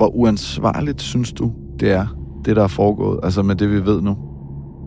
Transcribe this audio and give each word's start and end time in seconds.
Hvor 0.00 0.16
uansvarligt 0.16 1.02
synes 1.02 1.32
du, 1.32 1.52
det 1.80 1.90
er, 1.90 2.06
det 2.44 2.56
der 2.56 2.62
er 2.62 2.68
foregået, 2.68 3.20
altså 3.22 3.42
med 3.42 3.54
det, 3.54 3.70
vi 3.70 3.86
ved 3.86 4.02
nu? 4.02 4.16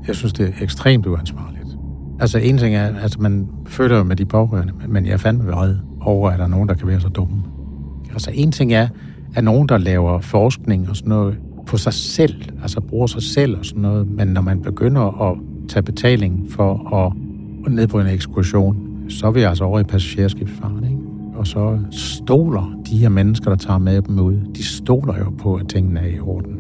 Jeg 0.08 0.16
synes, 0.16 0.34
det 0.34 0.46
er 0.46 0.64
ekstremt 0.64 1.06
uansvarligt. 1.06 1.78
Altså 2.20 2.38
en 2.38 2.58
ting 2.58 2.76
er, 2.76 2.96
altså 3.02 3.22
man 3.22 3.48
føler 3.66 3.98
jo 3.98 4.04
med 4.04 4.16
de 4.16 4.26
pårørende, 4.26 4.74
men 4.88 5.06
jeg 5.06 5.14
er 5.14 5.18
fandme 5.18 5.52
vred 5.52 5.76
over, 6.02 6.30
at 6.30 6.40
der 6.40 6.46
er 6.46 6.50
nogen, 6.50 6.70
der 6.70 6.76
kan 6.76 6.88
være 6.88 7.00
så 7.00 7.08
dumme. 7.08 7.44
Altså 8.12 8.32
en 8.34 8.52
ting 8.52 8.74
er, 8.74 8.88
at 9.36 9.44
nogen, 9.44 9.70
der 9.70 9.78
laver 9.78 10.20
forskning 10.20 10.90
og 10.90 10.96
sådan 10.96 11.10
noget 11.10 11.38
på 11.68 11.78
sig 11.78 11.94
selv, 11.94 12.36
altså 12.62 12.82
bruger 12.82 13.08
sig 13.08 13.24
selv 13.24 13.58
og 13.58 13.66
sådan 13.66 13.82
noget, 13.82 14.08
men 14.08 14.28
når 14.28 14.42
man 14.42 14.62
begynder 14.62 15.32
at 15.32 15.38
tage 15.70 15.84
betaling 15.84 16.52
for 16.52 16.96
at, 16.96 17.14
ned 17.74 17.88
på 17.88 18.00
en 18.00 18.08
ekskursion, 18.08 18.78
så 19.10 19.28
er 19.28 19.32
vi 19.32 19.42
altså 19.42 19.64
over 19.64 19.80
i 19.80 19.84
passagerskibsfaren, 19.84 20.84
ikke? 20.84 21.03
Og 21.44 21.48
så 21.48 21.80
stoler 21.92 22.82
de 22.90 22.98
her 22.98 23.10
mennesker, 23.10 23.50
der 23.50 23.58
tager 23.58 23.78
med 23.78 24.02
dem 24.02 24.20
ud, 24.20 24.36
de 24.56 24.64
stoler 24.64 25.18
jo 25.18 25.34
på, 25.40 25.56
at 25.56 25.70
tingene 25.70 26.00
er 26.00 26.16
i 26.16 26.20
orden. 26.20 26.56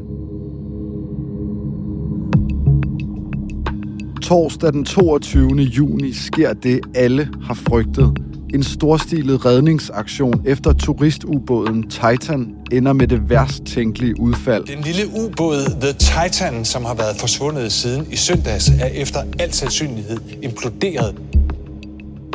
Torsdag 4.22 4.74
den 4.74 4.86
22. 4.86 5.50
juni 5.50 6.14
sker 6.14 6.54
det, 6.54 6.80
alle 6.96 7.30
har 7.44 7.54
frygtet. 7.54 8.18
En 8.54 8.64
storstilet 8.64 9.46
redningsaktion 9.46 10.41
efter 10.46 10.74
turistubåden 10.74 11.84
Titan 11.90 12.55
ender 12.72 12.94
med 12.94 13.08
det 13.08 13.30
værst 13.30 13.63
tænkelige 13.63 14.20
udfald. 14.20 14.63
Den 14.66 14.84
lille 14.84 15.04
ubåd 15.26 15.82
The 15.82 15.94
Titan, 15.94 16.66
som 16.66 16.86
har 16.86 16.96
været 16.96 17.16
forsvundet 17.20 17.72
siden 17.72 18.08
i 18.12 18.16
søndags, 18.16 18.70
er 18.70 18.86
efter 18.86 19.20
al 19.40 19.54
sandsynlighed 19.54 20.18
imploderet. 20.41 21.16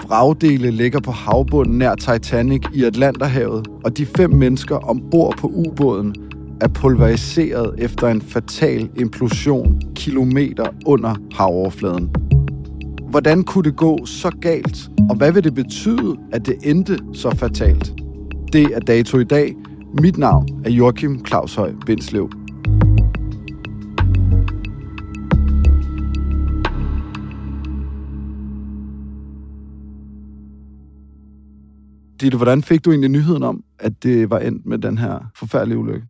Vragdele 0.08 0.70
ligger 0.70 1.00
på 1.00 1.10
havbunden 1.10 1.78
nær 1.78 1.94
Titanic 1.94 2.62
i 2.74 2.84
Atlanterhavet, 2.84 3.68
og 3.84 3.96
de 3.98 4.06
fem 4.06 4.30
mennesker 4.30 4.76
ombord 4.76 5.36
på 5.38 5.46
ubåden 5.46 6.14
er 6.60 6.68
pulveriseret 6.68 7.74
efter 7.78 8.08
en 8.08 8.20
fatal 8.22 8.88
implosion 8.96 9.80
kilometer 9.94 10.66
under 10.86 11.14
havoverfladen. 11.32 12.10
Hvordan 13.10 13.44
kunne 13.44 13.64
det 13.64 13.76
gå 13.76 14.06
så 14.06 14.30
galt, 14.40 14.90
og 15.10 15.16
hvad 15.16 15.32
vil 15.32 15.44
det 15.44 15.54
betyde, 15.54 16.16
at 16.32 16.46
det 16.46 16.54
endte 16.62 16.98
så 17.12 17.36
fatalt? 17.36 17.92
Det 18.52 18.64
er 18.64 18.80
dato 18.80 19.18
i 19.18 19.24
dag. 19.24 19.56
Mit 20.02 20.18
navn 20.18 20.48
er 20.64 20.70
Joachim 20.70 21.26
Claushøj 21.26 21.72
Bindslev. 21.86 22.37
Ditte, 32.20 32.36
hvordan 32.36 32.62
fik 32.62 32.84
du 32.84 32.90
egentlig 32.90 33.10
nyheden 33.10 33.42
om, 33.42 33.64
at 33.78 34.02
det 34.02 34.30
var 34.30 34.38
endt 34.38 34.66
med 34.66 34.78
den 34.78 34.98
her 34.98 35.30
forfærdelige 35.36 35.78
ulykke? 35.78 36.06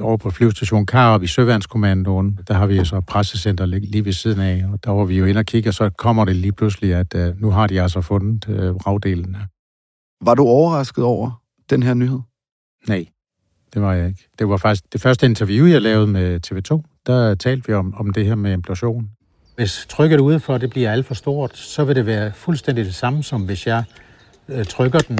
over 0.00 0.16
på 0.16 0.30
flyvestation 0.30 0.86
Karup 0.86 1.22
i 1.22 1.26
Søværnskommandoen. 1.26 2.38
Der 2.48 2.54
har 2.54 2.66
vi 2.66 2.84
så 2.84 3.00
pressecenter 3.00 3.66
lige 3.66 4.04
ved 4.04 4.12
siden 4.12 4.40
af, 4.40 4.64
og 4.72 4.84
der 4.84 4.90
var 4.90 5.04
vi 5.04 5.18
jo 5.18 5.24
inde 5.24 5.38
og 5.38 5.44
kigge, 5.44 5.70
og 5.70 5.74
så 5.74 5.90
kommer 5.90 6.24
det 6.24 6.36
lige 6.36 6.52
pludselig, 6.52 6.94
at 6.94 7.14
uh, 7.14 7.40
nu 7.40 7.50
har 7.50 7.66
de 7.66 7.82
altså 7.82 8.00
fundet 8.00 8.48
uh, 8.48 8.54
vragdelene. 8.56 9.38
Var 10.20 10.34
du 10.34 10.42
overrasket 10.42 11.04
over 11.04 11.42
den 11.70 11.82
her 11.82 11.94
nyhed? 11.94 12.20
Nej, 12.88 13.06
det 13.74 13.82
var 13.82 13.92
jeg 13.94 14.08
ikke. 14.08 14.28
Det 14.38 14.48
var 14.48 14.56
faktisk 14.56 14.92
det 14.92 15.00
første 15.00 15.26
interview, 15.26 15.66
jeg 15.66 15.82
lavede 15.82 16.06
med 16.06 16.40
TV2. 16.46 16.82
Der 17.06 17.34
talte 17.34 17.66
vi 17.66 17.72
om, 17.72 17.94
om 17.94 18.12
det 18.12 18.26
her 18.26 18.34
med 18.34 18.52
implosion. 18.52 19.10
Hvis 19.56 19.86
trykket 19.88 20.20
ude 20.20 20.40
for 20.40 20.58
det 20.58 20.70
bliver 20.70 20.92
alt 20.92 21.06
for 21.06 21.14
stort, 21.14 21.56
så 21.56 21.84
vil 21.84 21.96
det 21.96 22.06
være 22.06 22.32
fuldstændig 22.32 22.84
det 22.84 22.94
samme, 22.94 23.22
som 23.22 23.42
hvis 23.42 23.66
jeg 23.66 23.84
uh, 24.48 24.64
trykker 24.64 24.98
den 24.98 25.18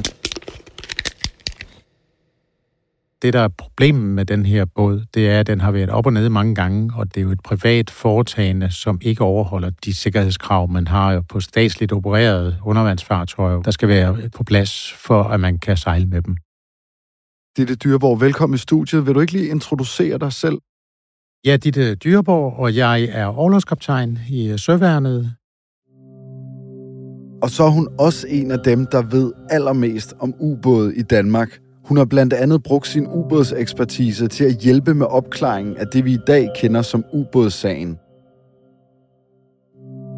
det, 3.25 3.33
der 3.33 3.41
er 3.41 3.49
problemet 3.49 4.03
med 4.03 4.25
den 4.25 4.47
her 4.47 4.65
båd, 4.65 5.05
det 5.15 5.31
er, 5.31 5.41
at 5.41 5.47
den 5.47 5.61
har 5.61 5.71
været 5.71 5.91
op 5.91 6.07
og 6.07 6.13
ned 6.13 6.29
mange 6.29 6.55
gange, 6.55 6.93
og 6.97 7.15
det 7.15 7.17
er 7.17 7.23
jo 7.23 7.31
et 7.31 7.41
privat 7.41 7.91
foretagende, 7.91 8.71
som 8.73 8.99
ikke 9.03 9.25
overholder 9.25 9.71
de 9.85 9.95
sikkerhedskrav, 9.95 10.71
man 10.71 10.87
har 10.87 11.21
på 11.21 11.41
statsligt 11.41 11.93
opererede 11.93 12.57
undervandsfartøjer, 12.65 13.63
der 13.63 13.71
skal 13.71 13.89
være 13.89 14.31
på 14.37 14.45
plads 14.45 14.93
for, 14.93 15.23
at 15.23 15.41
man 15.41 15.59
kan 15.59 15.77
sejle 15.77 16.07
med 16.07 16.23
dem. 16.23 16.37
Ditte 17.57 17.75
Dyreborg, 17.75 18.21
velkommen 18.21 18.55
i 18.55 18.59
studiet. 18.59 19.07
Vil 19.07 19.15
du 19.15 19.21
ikke 19.21 19.33
lige 19.33 19.49
introducere 19.49 20.19
dig 20.19 20.33
selv? 20.33 20.59
Ja, 21.45 21.57
Ditte 21.57 21.95
Dyreborg, 21.95 22.59
og 22.59 22.77
jeg 22.77 23.03
er 23.03 23.27
overlovskaptajn 23.27 24.19
i 24.29 24.59
Søværnet. 24.59 25.35
Og 27.45 27.51
så 27.51 27.65
er 27.65 27.71
hun 27.71 27.89
også 27.99 28.27
en 28.31 28.51
af 28.51 28.59
dem, 28.59 28.87
der 28.87 29.03
ved 29.03 29.33
allermest 29.51 30.15
om 30.21 30.35
ubåde 30.41 30.97
i 30.97 31.03
Danmark. 31.03 31.59
Hun 31.85 31.97
har 31.97 32.05
blandt 32.05 32.33
andet 32.33 32.63
brugt 32.63 32.87
sin 32.87 33.07
ubådsekspertise 33.07 34.29
til 34.29 34.45
at 34.45 34.57
hjælpe 34.57 34.95
med 34.95 35.07
opklaringen 35.07 35.77
af 35.77 35.87
det, 35.87 36.05
vi 36.05 36.13
i 36.13 36.19
dag 36.27 36.49
kender 36.57 36.83
som 36.83 37.05
ubådssagen. 37.13 37.99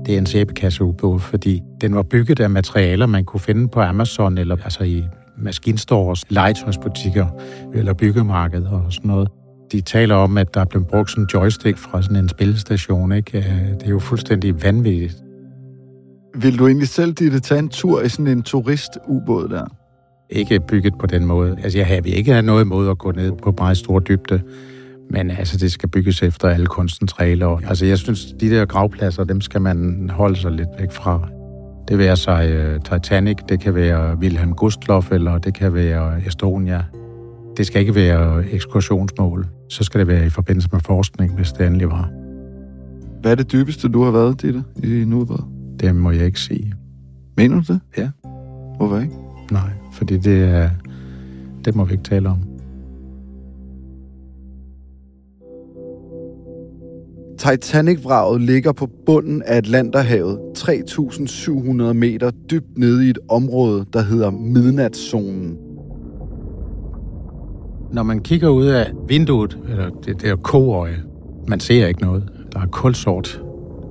Det 0.07 0.15
er 0.15 0.19
en 0.19 0.27
sæbekasseubåd, 0.27 1.21
fordi 1.21 1.63
den 1.81 1.95
var 1.95 2.03
bygget 2.03 2.41
af 2.41 2.51
materialer, 2.51 3.07
man 3.07 3.25
kunne 3.25 3.41
finde 3.41 3.69
på 3.69 3.81
Amazon 3.81 4.39
eller 4.39 4.57
altså 4.65 4.85
i 4.85 5.05
maskinstores, 5.39 6.23
legetøjsbutikker 6.31 7.27
eller 7.75 7.93
byggemarkeder 7.93 8.71
og 8.71 8.93
sådan 8.93 9.09
noget. 9.09 9.29
De 9.73 9.81
taler 9.81 10.15
om, 10.15 10.39
at 10.39 10.55
der 10.55 10.61
er 10.61 10.65
blevet 10.65 10.87
brugt 10.87 11.11
sådan 11.11 11.25
en 11.25 11.29
joystick 11.35 11.79
fra 11.79 12.03
sådan 12.03 12.17
en 12.17 12.29
spillestation. 12.29 13.13
Ikke? 13.13 13.39
Øh, 13.39 13.45
det 13.45 13.83
er 13.85 13.91
jo 13.91 13.99
fuldstændig 13.99 14.63
vanvittigt. 14.63 15.26
Vil 16.37 16.59
du 16.59 16.67
egentlig 16.67 16.89
selv 16.89 17.13
dit 17.13 17.43
tage 17.43 17.59
en 17.59 17.69
tur 17.69 18.03
i 18.03 18.09
sådan 18.09 18.27
en 18.27 18.43
turistubåd 18.43 19.49
der? 19.49 19.67
ikke 20.31 20.61
bygget 20.61 20.95
på 20.99 21.07
den 21.07 21.27
måde. 21.27 21.57
Altså, 21.63 21.79
jeg 21.79 21.87
har 21.87 22.03
ikke 22.05 22.33
have 22.33 22.43
noget 22.43 22.65
imod 22.65 22.89
at 22.89 22.99
gå 22.99 23.13
ned 23.13 23.33
på 23.43 23.55
meget 23.59 23.77
stor 23.77 24.01
dybde, 24.01 24.41
men 25.11 25.31
altså, 25.31 25.59
det 25.59 25.73
skal 25.73 25.89
bygges 25.89 26.23
efter 26.23 26.49
alle 26.49 26.67
kunstens 26.67 27.21
regler. 27.21 27.61
Altså, 27.69 27.87
jeg 27.87 27.99
synes, 27.99 28.25
de 28.41 28.51
der 28.51 28.65
gravpladser, 28.65 29.25
dem 29.25 29.41
skal 29.41 29.61
man 29.61 30.11
holde 30.13 30.37
sig 30.37 30.53
lidt 30.53 30.69
væk 30.79 30.93
fra. 30.93 31.29
Det 31.89 31.99
vil 31.99 32.17
sig 32.17 32.75
uh, 32.75 32.83
Titanic, 32.83 33.37
det 33.49 33.61
kan 33.61 33.75
være 33.75 34.17
Wilhelm 34.19 34.53
Gustloff, 34.53 35.13
eller 35.13 35.39
det 35.39 35.55
kan 35.55 35.75
være 35.75 36.27
Estonia. 36.27 36.85
Det 37.57 37.67
skal 37.67 37.81
ikke 37.81 37.95
være 37.95 38.51
ekskursionsmål. 38.51 39.47
Så 39.69 39.85
skal 39.85 39.99
det 39.99 40.09
være 40.09 40.27
i 40.27 40.31
forbindelse 40.31 40.69
med 40.73 40.81
forskning, 40.81 41.35
hvis 41.35 41.53
det 41.53 41.67
endelig 41.67 41.91
var. 41.91 42.11
Hvad 43.21 43.31
er 43.31 43.35
det 43.35 43.53
dybeste, 43.53 43.89
du 43.89 44.03
har 44.03 44.11
været, 44.11 44.43
Ditte, 44.43 44.65
i 44.83 45.05
Nordbad? 45.07 45.56
Det 45.81 45.97
må 45.97 46.11
jeg 46.11 46.27
ikke 46.27 46.41
sige. 46.41 46.75
Mener 47.37 47.63
du 47.63 47.73
det? 47.73 47.81
Ja. 47.99 48.11
Hvorfor 48.77 48.99
ikke? 48.99 49.15
Nej, 49.51 49.71
fordi 49.93 50.17
det, 50.17 50.45
er, 50.45 50.71
det 51.65 51.75
må 51.75 51.85
vi 51.85 51.93
ikke 51.93 52.05
tale 52.05 52.29
om. 52.29 52.39
Titanic-vraget 57.39 58.41
ligger 58.41 58.73
på 58.73 58.91
bunden 59.07 59.43
af 59.43 59.57
Atlanterhavet, 59.57 60.39
3.700 60.59 61.93
meter 61.93 62.31
dybt 62.51 62.79
nede 62.79 63.07
i 63.07 63.11
et 63.11 63.19
område, 63.29 63.87
der 63.93 64.03
hedder 64.03 64.31
Midnatszonen. 64.31 65.57
Når 67.93 68.03
man 68.03 68.21
kigger 68.21 68.49
ud 68.49 68.67
af 68.67 68.93
vinduet, 69.09 69.59
eller 69.69 69.91
det 69.91 70.23
der 70.23 70.37
koøje, 70.37 71.03
man 71.49 71.61
ser 71.61 71.87
ikke 71.87 72.01
noget. 72.01 72.29
Der 72.53 72.61
er 72.61 72.67
kulsort, 72.67 73.43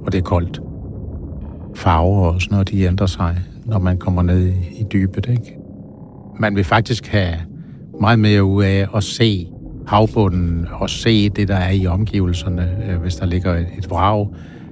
og 0.05 0.11
det 0.11 0.17
er 0.17 0.23
koldt. 0.23 0.61
Farver 1.75 2.27
og 2.27 2.41
sådan 2.41 2.55
noget, 2.55 2.69
de 2.69 2.81
ændrer 2.81 3.07
sig 3.07 3.35
når 3.65 3.79
man 3.79 3.97
kommer 3.97 4.21
ned 4.21 4.47
i, 4.47 4.51
i 4.79 4.85
dybet. 4.93 5.27
Ikke? 5.29 5.57
Man 6.39 6.55
vil 6.55 6.63
faktisk 6.63 7.07
have 7.07 7.35
meget 8.01 8.19
mere 8.19 8.43
ud 8.43 8.63
af 8.63 8.87
at 8.95 9.03
se 9.03 9.47
havbunden 9.87 10.67
og 10.71 10.89
se 10.89 11.29
det, 11.29 11.47
der 11.47 11.55
er 11.55 11.71
i 11.71 11.87
omgivelserne, 11.87 12.77
øh, 12.89 12.97
hvis 13.01 13.15
der 13.15 13.25
ligger 13.25 13.55
et, 13.55 13.89
vrag 13.89 14.27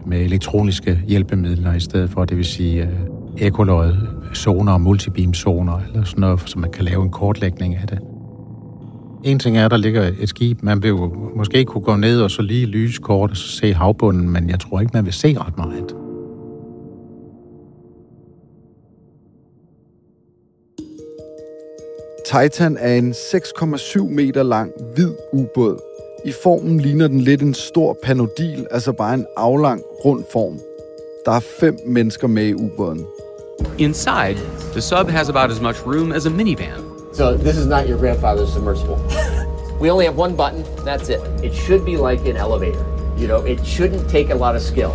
med 0.06 0.22
elektroniske 0.22 1.00
hjælpemidler 1.08 1.74
i 1.74 1.80
stedet 1.80 2.10
for, 2.10 2.26
det 2.26 2.38
vil 2.38 2.46
sige 2.46 2.84
øh, 2.84 3.48
ekolod 3.48 3.96
zoner 4.36 4.74
og 4.74 4.82
multibeam-zoner, 4.82 5.80
eller 5.88 6.04
sådan 6.04 6.22
noget, 6.22 6.50
så 6.50 6.60
man 6.60 6.72
kan 6.72 6.86
lave 6.86 7.04
en 7.04 7.10
kortlægning 7.10 7.76
af 7.76 7.88
det. 7.88 8.00
En 9.24 9.40
ting 9.40 9.58
er, 9.58 9.66
at 9.66 9.72
der 9.72 9.78
ligger 9.78 10.12
et 10.20 10.30
skib. 10.30 10.64
Man 10.64 10.84
vil 10.84 10.90
jo 10.90 11.32
måske 11.36 11.66
kunne 11.66 11.84
gå 11.84 11.96
ned 11.96 12.22
og 12.22 12.32
så 12.32 12.42
lige 12.42 12.66
lyse 12.66 13.02
kort 13.02 13.32
og 13.32 13.38
så 13.38 13.48
se 13.48 13.74
havbunden, 13.74 14.30
men 14.30 14.50
jeg 14.50 14.60
tror 14.60 14.80
ikke, 14.80 14.92
man 14.94 15.06
vil 15.06 15.14
se 15.14 15.38
ret 15.40 15.58
meget. 15.58 16.03
Titan 22.42 22.78
er 22.78 22.96
en 22.96 23.12
6,7 23.12 24.04
meter 24.04 24.44
lang 24.44 24.72
hvid 24.96 25.12
ubåd. 25.34 25.78
I 26.26 26.32
formen 26.32 26.80
ligner 26.80 27.08
den 27.08 27.22
lidt 27.22 27.42
en 27.42 27.54
stor 27.54 27.98
panodil, 28.04 28.68
altså 28.72 28.92
bare 28.92 29.14
en 29.14 29.26
aflang, 29.38 29.82
rund 30.06 30.24
form. 30.32 30.60
Der 31.26 31.32
er 31.32 31.40
fem 31.40 31.78
mennesker 31.88 32.28
med 32.28 32.46
i 32.46 32.54
ubåden. 32.54 33.06
Inside, 33.78 34.38
the 34.72 34.82
sub 34.82 35.10
has 35.10 35.30
about 35.30 35.52
as 35.52 35.62
much 35.62 35.86
room 35.86 36.12
as 36.12 36.26
a 36.26 36.30
minivan. 36.30 36.82
So 37.14 37.38
this 37.38 37.58
is 37.58 37.68
not 37.68 37.90
your 37.90 38.00
grandfather's 38.00 38.54
submersible. 38.54 38.98
we 39.82 39.92
only 39.92 40.06
have 40.06 40.18
one 40.18 40.36
button, 40.36 40.64
that's 40.86 41.10
it. 41.10 41.22
It 41.44 41.54
should 41.54 41.86
be 41.86 41.98
like 42.10 42.30
an 42.30 42.38
elevator. 42.38 42.86
You 43.20 43.28
know, 43.28 43.42
it 43.54 43.60
shouldn't 43.66 44.10
take 44.10 44.34
a 44.34 44.38
lot 44.46 44.56
of 44.56 44.62
skill. 44.62 44.94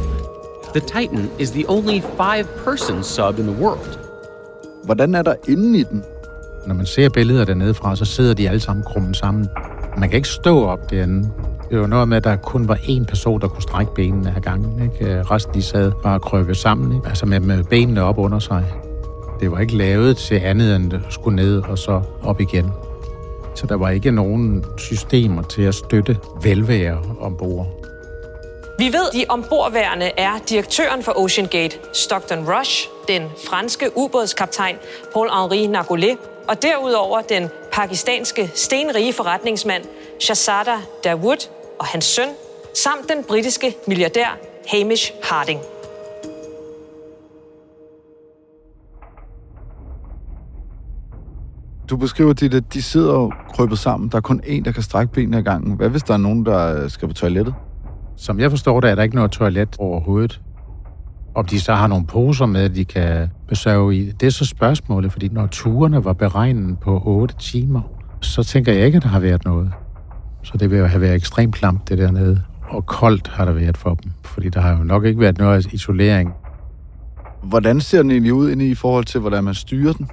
The 0.73 0.81
Titan 0.81 1.31
is 1.39 1.53
the 1.53 1.67
only 1.67 2.01
five-person 2.01 3.05
sub 3.05 3.39
in 3.39 3.47
the 3.47 3.65
world. 3.65 3.99
Hvordan 4.85 5.15
er 5.15 5.23
der 5.23 5.35
inde 5.49 5.79
i 5.79 5.83
den? 5.83 6.05
Når 6.69 6.75
man 6.75 6.87
ser 6.87 7.09
billeder 7.09 7.45
dernede 7.45 7.75
fra, 7.75 7.97
så 7.97 8.05
sidder 8.05 8.35
de 8.35 8.49
alle 8.49 8.61
sammen 8.61 8.85
krummet 8.85 9.17
sammen. 9.17 9.49
Man 9.99 10.09
kan 10.09 10.17
ikke 10.17 10.29
stå 10.29 10.67
op 10.67 10.91
derinde. 10.91 11.31
Det 11.71 11.81
var 11.81 11.87
noget 11.87 12.09
med, 12.09 12.17
at 12.17 12.25
der 12.25 12.37
kun 12.37 12.69
var 12.69 12.75
én 12.75 13.05
person, 13.05 13.41
der 13.41 13.49
kunne 13.49 13.63
strække 13.63 13.95
benene 13.95 14.33
af 14.37 14.43
gangen. 14.43 14.83
Ikke? 14.83 15.15
Øh, 15.15 15.31
resten 15.31 15.55
de 15.55 15.63
sad 15.63 15.93
bare 16.03 16.21
krøbet 16.21 16.57
sammen, 16.57 16.97
ikke? 16.97 17.09
altså 17.09 17.27
med, 17.27 17.41
med 17.41 17.65
benene 17.65 18.03
op 18.03 18.19
under 18.19 18.39
sig. 18.39 18.65
Det 19.41 19.51
var 19.51 19.59
ikke 19.59 19.77
lavet 19.77 20.17
til 20.17 20.35
andet 20.35 20.77
end 20.77 20.95
at 20.95 21.01
skulle 21.11 21.37
ned 21.37 21.63
og 21.63 21.79
så 21.79 22.03
op 22.23 22.41
igen. 22.41 22.71
Så 23.55 23.67
der 23.67 23.75
var 23.75 23.91
ikke 23.91 24.11
nogen 24.11 24.65
systemer 24.77 25.43
til 25.43 25.63
at 25.63 25.75
støtte 25.75 26.17
velvære 26.43 26.99
ombord. 27.21 27.67
Vi 28.79 28.85
ved, 28.85 29.09
at 29.13 29.15
de 29.15 29.25
ombordværende 29.29 30.11
er 30.17 30.33
direktøren 30.49 31.03
for 31.03 31.13
Ocean 31.17 31.49
Gate, 31.49 31.77
Stockton 31.93 32.39
Rush, 32.51 32.89
den 33.09 33.23
franske 33.49 33.91
ubådskaptajn 33.97 34.77
Paul-Henri 35.15 35.67
Nargolet, 35.67 36.19
og 36.49 36.63
derudover 36.63 37.21
den 37.21 37.49
pakistanske 37.73 38.51
stenrige 38.55 39.13
forretningsmand 39.13 39.85
Shahzada 40.21 40.77
Dawood 41.05 41.49
og 41.79 41.87
hans 41.87 42.05
søn, 42.05 42.29
samt 42.75 43.09
den 43.09 43.25
britiske 43.29 43.75
milliardær 43.87 44.39
Hamish 44.69 45.13
Harding. 45.23 45.61
Du 51.91 51.97
beskriver 51.97 52.33
dit, 52.33 52.55
at 52.55 52.65
de 52.73 52.83
sidder 52.83 53.13
og 53.13 53.33
krøbet 53.55 53.79
sammen. 53.79 54.09
Der 54.09 54.17
er 54.17 54.21
kun 54.21 54.41
én, 54.45 54.63
der 54.65 54.73
kan 54.73 54.83
strække 54.83 55.13
benene 55.13 55.37
ad 55.37 55.43
gangen. 55.43 55.77
Hvad 55.77 55.89
hvis 55.89 56.03
der 56.03 56.15
er 56.15 56.19
nogen, 56.19 56.47
der 56.47 56.89
skal 56.89 57.09
på 57.09 57.15
toilettet? 57.15 57.55
Som 58.17 58.41
jeg 58.41 58.51
forstår 58.51 58.81
det, 58.81 58.91
er 58.91 58.95
der 58.95 59.03
ikke 59.03 59.17
noget 59.17 59.31
toilet 59.31 59.77
overhovedet. 59.79 60.41
Om 61.35 61.45
de 61.45 61.61
så 61.61 61.75
har 61.75 61.87
nogle 61.87 62.07
poser 62.07 62.47
med, 62.47 62.69
de 62.69 62.85
kan 62.85 63.29
besøge 63.49 63.97
i. 63.97 64.11
Det 64.11 64.27
er 64.27 64.31
så 64.31 64.45
spørgsmålet, 64.45 65.13
fordi 65.13 65.29
når 65.29 65.47
turene 65.47 66.05
var 66.05 66.13
beregnet 66.13 66.79
på 66.79 67.03
8 67.05 67.35
timer, 67.39 67.81
så 68.21 68.43
tænker 68.43 68.73
jeg 68.73 68.87
ikke, 68.87 68.97
at 68.97 69.03
der 69.03 69.09
har 69.09 69.21
været 69.21 69.45
noget. 69.45 69.73
Så 70.43 70.59
det 70.59 70.71
vil 70.71 70.79
jo 70.79 70.87
have 70.87 71.01
været 71.01 71.15
ekstremt 71.15 71.55
klamt, 71.55 71.89
det 71.89 71.99
dernede. 71.99 72.43
Og 72.69 72.87
koldt 72.87 73.29
har 73.29 73.45
der 73.45 73.53
været 73.53 73.77
for 73.77 73.95
dem, 73.95 74.13
fordi 74.25 74.49
der 74.49 74.61
har 74.61 74.79
jo 74.79 74.85
nok 74.85 75.05
ikke 75.05 75.21
været 75.21 75.39
noget 75.39 75.73
isolering. 75.73 76.33
Hvordan 77.43 77.81
ser 77.81 78.03
den 78.03 78.11
egentlig 78.11 78.33
ud 78.33 78.51
inde 78.51 78.69
i 78.69 78.75
forhold 78.75 79.05
til, 79.05 79.21
hvordan 79.21 79.45
man 79.45 79.55
styrer 79.55 79.93
den? 79.93 80.09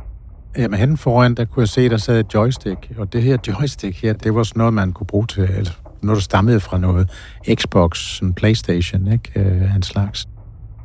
Jamen 0.58 0.80
hen 0.80 0.98
foran, 0.98 1.36
der 1.36 1.46
kunne 1.46 1.62
jeg 1.62 1.70
se, 1.70 1.90
der 1.90 1.98
sad 1.98 2.20
et 2.20 2.34
joystick. 2.34 2.92
Og 2.98 3.14
det 3.14 3.22
her 3.24 3.38
joystick 3.48 4.02
her, 4.02 4.14
det 4.14 4.36
var 4.36 4.44
sådan 4.44 4.60
noget, 4.60 4.74
man 4.74 4.94
kunne 4.94 5.08
bruge 5.08 5.28
til, 5.28 5.42
altså 5.42 5.74
noget, 6.02 6.16
der 6.16 6.22
stammede 6.22 6.60
fra 6.60 6.78
noget 6.78 7.10
Xbox, 7.56 7.98
sådan 7.98 8.34
Playstation, 8.34 9.12
ikke? 9.12 9.32
Øh, 9.40 9.76
en 9.76 9.84
slags. 9.84 10.28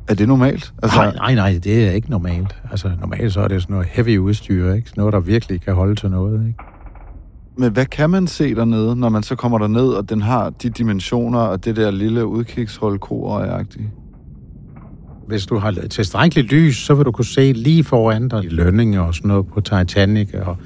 Er 0.07 0.13
det 0.13 0.27
normalt? 0.27 0.73
Altså... 0.83 0.97
Nej, 0.97 1.13
nej, 1.15 1.35
nej, 1.35 1.59
det 1.63 1.87
er 1.87 1.91
ikke 1.91 2.09
normalt. 2.11 2.55
Altså 2.71 2.91
normalt 3.01 3.33
så 3.33 3.41
er 3.41 3.47
det 3.47 3.61
sådan 3.61 3.73
noget 3.73 3.87
heavy 3.91 4.17
udstyr, 4.17 4.73
ikke? 4.73 4.91
Noget, 4.97 5.13
der 5.13 5.19
virkelig 5.19 5.61
kan 5.61 5.73
holde 5.73 5.95
til 5.95 6.09
noget, 6.09 6.47
ikke? 6.47 6.59
Men 7.57 7.71
hvad 7.71 7.85
kan 7.85 8.09
man 8.09 8.27
se 8.27 8.55
dernede, 8.55 8.95
når 8.95 9.09
man 9.09 9.23
så 9.23 9.35
kommer 9.35 9.57
derned, 9.57 9.87
og 9.87 10.09
den 10.09 10.21
har 10.21 10.49
de 10.49 10.69
dimensioner 10.69 11.39
og 11.39 11.65
det 11.65 11.75
der 11.75 11.91
lille 11.91 12.25
udkigshul 12.25 12.99
agtigt 13.31 13.89
Hvis 15.27 15.45
du 15.45 15.57
har 15.57 15.71
tilstrækkeligt 15.71 16.51
lys, 16.51 16.77
så 16.77 16.95
vil 16.95 17.05
du 17.05 17.11
kunne 17.11 17.25
se 17.25 17.53
lige 17.53 17.83
foran 17.83 18.27
dig 18.27 18.43
lønninger 18.43 19.01
og 19.01 19.15
sådan 19.15 19.27
noget 19.27 19.47
på 19.47 19.61
Titanic, 19.61 20.33
og 20.33 20.57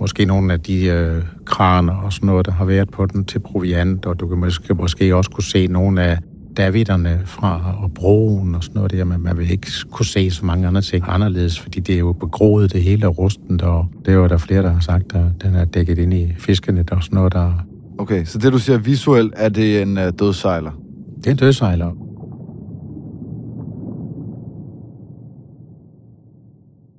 måske 0.00 0.24
nogle 0.24 0.52
af 0.52 0.60
de 0.60 0.86
øh, 0.86 1.22
kraner 1.44 1.96
og 1.96 2.12
sådan 2.12 2.26
noget, 2.26 2.46
der 2.46 2.52
har 2.52 2.64
været 2.64 2.90
på 2.90 3.06
den 3.06 3.24
til 3.24 3.38
proviant, 3.38 4.06
og 4.06 4.20
du 4.20 4.28
kan 4.28 4.38
måske, 4.38 4.74
måske 4.74 5.16
også 5.16 5.30
kunne 5.30 5.44
se 5.44 5.66
nogle 5.66 6.02
af 6.02 6.18
Daviderne 6.56 7.22
fra 7.24 7.74
og 7.82 7.94
broen 7.94 8.54
og 8.54 8.64
sådan 8.64 8.74
noget 8.74 8.92
der, 8.92 9.04
men 9.04 9.22
man 9.22 9.38
vil 9.38 9.50
ikke 9.50 9.68
kunne 9.90 10.06
se 10.06 10.30
så 10.30 10.44
mange 10.44 10.66
andre 10.66 10.82
ting 10.82 11.04
anderledes, 11.08 11.60
fordi 11.60 11.80
det 11.80 11.94
er 11.94 11.98
jo 11.98 12.12
begroet, 12.12 12.72
det 12.72 12.82
hele 12.82 13.02
er 13.02 13.08
rustent, 13.08 13.62
og 13.62 13.86
det 14.04 14.12
er 14.12 14.16
jo 14.16 14.28
der 14.28 14.36
flere, 14.36 14.62
der 14.62 14.72
har 14.72 14.80
sagt, 14.80 15.14
at 15.14 15.24
den 15.42 15.54
er 15.54 15.64
dækket 15.64 15.98
ind 15.98 16.14
i 16.14 16.34
fiskenet 16.38 16.90
og 16.90 17.02
sådan 17.02 17.16
noget, 17.16 17.32
der... 17.32 17.66
Okay, 17.98 18.24
så 18.24 18.38
det 18.38 18.52
du 18.52 18.58
siger 18.58 18.78
visuelt, 18.78 19.34
er 19.36 19.48
det 19.48 19.82
en 19.82 19.98
uh, 19.98 20.04
dødsejler? 20.18 20.70
Det 21.16 21.26
er 21.26 21.30
en 21.30 21.36
dødsejler. 21.36 21.90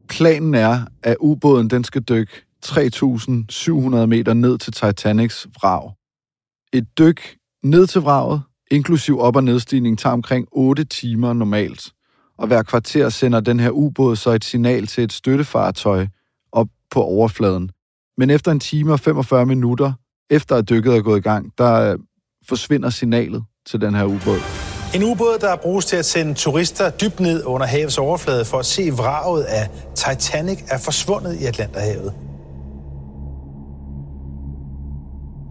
Planen 0.10 0.56
er, 0.56 0.80
at 1.04 1.16
ubåden 1.20 1.70
den 1.70 1.84
skal 1.84 2.02
dykke 2.02 2.32
3.700 2.66 4.06
meter 4.06 4.34
ned 4.34 4.58
til 4.58 4.74
Titanics 4.74 5.48
vrag. 5.56 5.92
Et 6.74 6.88
dyk 7.00 7.22
ned 7.64 7.88
til 7.88 8.02
vraget 8.02 8.42
inklusiv 8.72 9.20
op- 9.20 9.36
og 9.36 9.44
nedstigning, 9.44 10.00
tager 10.00 10.14
omkring 10.14 10.48
8 10.52 10.84
timer 10.84 11.34
normalt. 11.34 11.92
Og 12.38 12.48
hver 12.48 12.64
kvarter 12.64 13.10
sender 13.10 13.40
den 13.40 13.60
her 13.60 13.70
ubåd 13.70 14.16
så 14.16 14.32
et 14.32 14.46
signal 14.46 14.88
til 14.88 15.04
et 15.04 15.14
støttefartøj 15.14 16.08
op 16.52 16.68
på 16.92 17.02
overfladen. 17.04 17.72
Men 18.18 18.30
efter 18.30 18.52
en 18.52 18.60
time 18.60 18.94
og 18.94 19.00
45 19.00 19.46
minutter, 19.46 19.94
efter 20.30 20.56
at 20.56 20.70
dykket 20.70 20.96
er 20.96 21.02
gået 21.02 21.18
i 21.18 21.22
gang, 21.22 21.52
der 21.58 21.92
øh, 21.92 22.00
forsvinder 22.48 22.90
signalet 22.90 23.44
til 23.66 23.82
den 23.82 23.96
her 23.96 24.04
ubåd. 24.04 24.40
En 24.96 25.04
ubåd, 25.04 25.38
der 25.42 25.56
bruges 25.56 25.86
til 25.86 25.96
at 25.96 26.06
sende 26.06 26.34
turister 26.34 26.90
dybt 26.90 27.20
ned 27.20 27.44
under 27.46 27.68
havets 27.68 27.98
overflade 27.98 28.46
for 28.46 28.58
at 28.58 28.66
se 28.66 28.92
vraget 28.92 29.44
af 29.44 29.70
Titanic, 29.96 30.60
er 30.70 30.78
forsvundet 30.78 31.42
i 31.42 31.46
Atlanterhavet. 31.46 32.14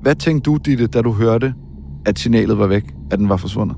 Hvad 0.03 0.15
tænkte 0.15 0.51
du, 0.51 0.57
Ditte, 0.57 0.87
da 0.87 1.03
du 1.03 1.13
hørte, 1.13 1.55
at 2.07 2.19
signalet 2.19 2.59
var 2.59 2.67
væk, 2.67 2.95
at 3.11 3.19
den 3.19 3.29
var 3.29 3.37
forsvundet? 3.37 3.77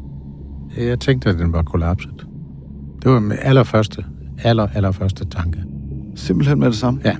Jeg 0.78 1.00
tænkte, 1.00 1.28
at 1.28 1.38
den 1.38 1.52
var 1.52 1.62
kollapset. 1.62 2.26
Det 3.02 3.10
var 3.10 3.20
min 3.20 3.38
allerførste, 3.42 4.04
aller, 4.42 4.68
allerførste 4.74 5.24
tanke. 5.24 5.58
Simpelthen 6.14 6.58
med 6.58 6.66
det 6.66 6.76
samme? 6.76 7.00
Ja. 7.04 7.16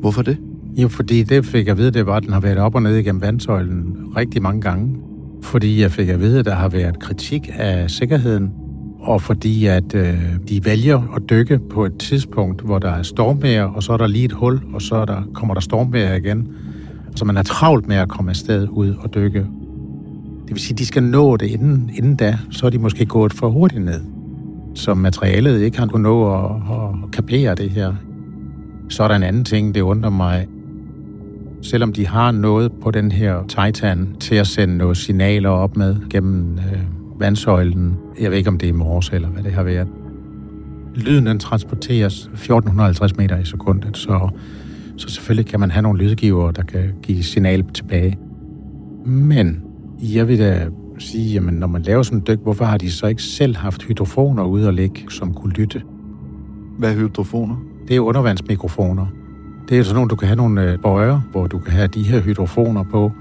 Hvorfor 0.00 0.22
det? 0.22 0.38
Jo, 0.76 0.88
fordi 0.88 1.22
det 1.22 1.46
fik 1.46 1.66
jeg 1.66 1.72
at 1.72 1.78
vide, 1.78 1.90
det 1.90 2.06
var, 2.06 2.16
at 2.16 2.22
den 2.22 2.32
har 2.32 2.40
været 2.40 2.58
op 2.58 2.74
og 2.74 2.82
ned 2.82 2.96
igennem 2.96 3.22
vandsøjlen 3.22 3.96
rigtig 4.16 4.42
mange 4.42 4.60
gange. 4.60 4.96
Fordi 5.42 5.80
jeg 5.80 5.90
fik 5.90 6.08
at 6.08 6.20
vide, 6.20 6.38
at 6.38 6.44
der 6.44 6.54
har 6.54 6.68
været 6.68 6.98
kritik 6.98 7.50
af 7.52 7.90
sikkerheden, 7.90 8.52
og 9.00 9.22
fordi 9.22 9.66
at 9.66 9.94
øh, 9.94 10.14
de 10.48 10.64
vælger 10.64 11.14
at 11.16 11.22
dykke 11.30 11.58
på 11.58 11.84
et 11.84 11.98
tidspunkt, 11.98 12.62
hvor 12.62 12.78
der 12.78 12.90
er 12.90 13.02
stormvejr, 13.02 13.64
og 13.64 13.82
så 13.82 13.92
er 13.92 13.96
der 13.96 14.06
lige 14.06 14.24
et 14.24 14.32
hul, 14.32 14.60
og 14.74 14.82
så 14.82 14.94
er 14.94 15.04
der, 15.04 15.22
kommer 15.34 15.54
der 15.54 15.60
stormvejr 15.60 16.14
igen. 16.14 16.48
Så 17.16 17.24
man 17.24 17.36
er 17.36 17.42
travlt 17.42 17.88
med 17.88 17.96
at 17.96 18.08
komme 18.08 18.30
afsted 18.30 18.68
ud 18.70 18.94
og 19.00 19.14
dykke. 19.14 19.46
Det 20.46 20.54
vil 20.54 20.60
sige, 20.60 20.76
de 20.76 20.86
skal 20.86 21.02
nå 21.02 21.36
det 21.36 21.46
inden, 21.46 21.90
inden 21.94 22.16
da, 22.16 22.38
så 22.50 22.66
er 22.66 22.70
de 22.70 22.78
måske 22.78 23.06
gået 23.06 23.32
for 23.32 23.48
hurtigt 23.48 23.84
ned. 23.84 24.00
Så 24.74 24.94
materialet 24.94 25.60
ikke 25.60 25.78
har 25.78 25.86
kunnet 25.86 26.02
nå 26.02 26.34
at, 26.34 26.50
at 26.70 27.10
kapere 27.12 27.54
det 27.54 27.70
her. 27.70 27.94
Så 28.88 29.02
er 29.02 29.08
der 29.08 29.14
en 29.14 29.22
anden 29.22 29.44
ting, 29.44 29.74
det 29.74 29.80
undrer 29.80 30.10
mig. 30.10 30.46
Selvom 31.62 31.92
de 31.92 32.06
har 32.06 32.30
noget 32.30 32.72
på 32.82 32.90
den 32.90 33.12
her 33.12 33.44
Titan 33.48 34.08
til 34.20 34.34
at 34.34 34.46
sende 34.46 34.76
nogle 34.76 34.94
signaler 34.94 35.48
op 35.48 35.76
med 35.76 35.96
gennem 36.10 36.58
øh, 36.58 37.20
vandsøjlen. 37.20 37.96
Jeg 38.20 38.30
ved 38.30 38.38
ikke, 38.38 38.50
om 38.50 38.58
det 38.58 38.68
er 38.68 38.72
Morse 38.72 39.14
eller 39.14 39.28
hvad 39.28 39.42
det 39.42 39.52
har 39.52 39.62
været. 39.62 39.88
Lyden 40.94 41.26
den 41.26 41.38
transporteres 41.38 42.14
1450 42.16 43.16
meter 43.16 43.38
i 43.38 43.44
sekundet, 43.44 43.96
så, 43.96 44.28
så 44.96 45.08
selvfølgelig 45.08 45.46
kan 45.46 45.60
man 45.60 45.70
have 45.70 45.82
nogle 45.82 45.98
lydgiver, 45.98 46.50
der 46.50 46.62
kan 46.62 46.92
give 47.02 47.22
signal 47.22 47.64
tilbage. 47.74 48.18
Men 49.04 49.65
jeg 50.02 50.28
vil 50.28 50.38
da 50.38 50.68
sige, 50.98 51.32
jamen 51.32 51.54
når 51.54 51.66
man 51.66 51.82
laver 51.82 52.02
sådan 52.02 52.18
en 52.18 52.24
dyk, 52.26 52.38
hvorfor 52.42 52.64
har 52.64 52.78
de 52.78 52.90
så 52.90 53.06
ikke 53.06 53.22
selv 53.22 53.56
haft 53.56 53.82
hydrofoner 53.82 54.44
ude 54.44 54.66
og 54.66 54.74
ligge, 54.74 55.00
som 55.10 55.34
kunne 55.34 55.52
lytte? 55.52 55.82
Hvad 56.78 56.90
er 56.90 56.94
hydrofoner? 56.94 57.56
Det 57.88 57.96
er 57.96 58.00
undervandsmikrofoner. 58.00 59.06
Det 59.68 59.78
er 59.78 59.82
sådan 59.82 59.94
nogle, 59.94 60.08
du 60.08 60.16
kan 60.16 60.28
have 60.28 60.36
nogle 60.36 60.72
øh, 60.72 60.78
bøjer, 60.78 61.20
hvor 61.30 61.46
du 61.46 61.58
kan 61.58 61.72
have 61.72 61.88
de 61.88 62.02
her 62.02 62.20
hydrofoner 62.20 62.82
på, 62.82 63.12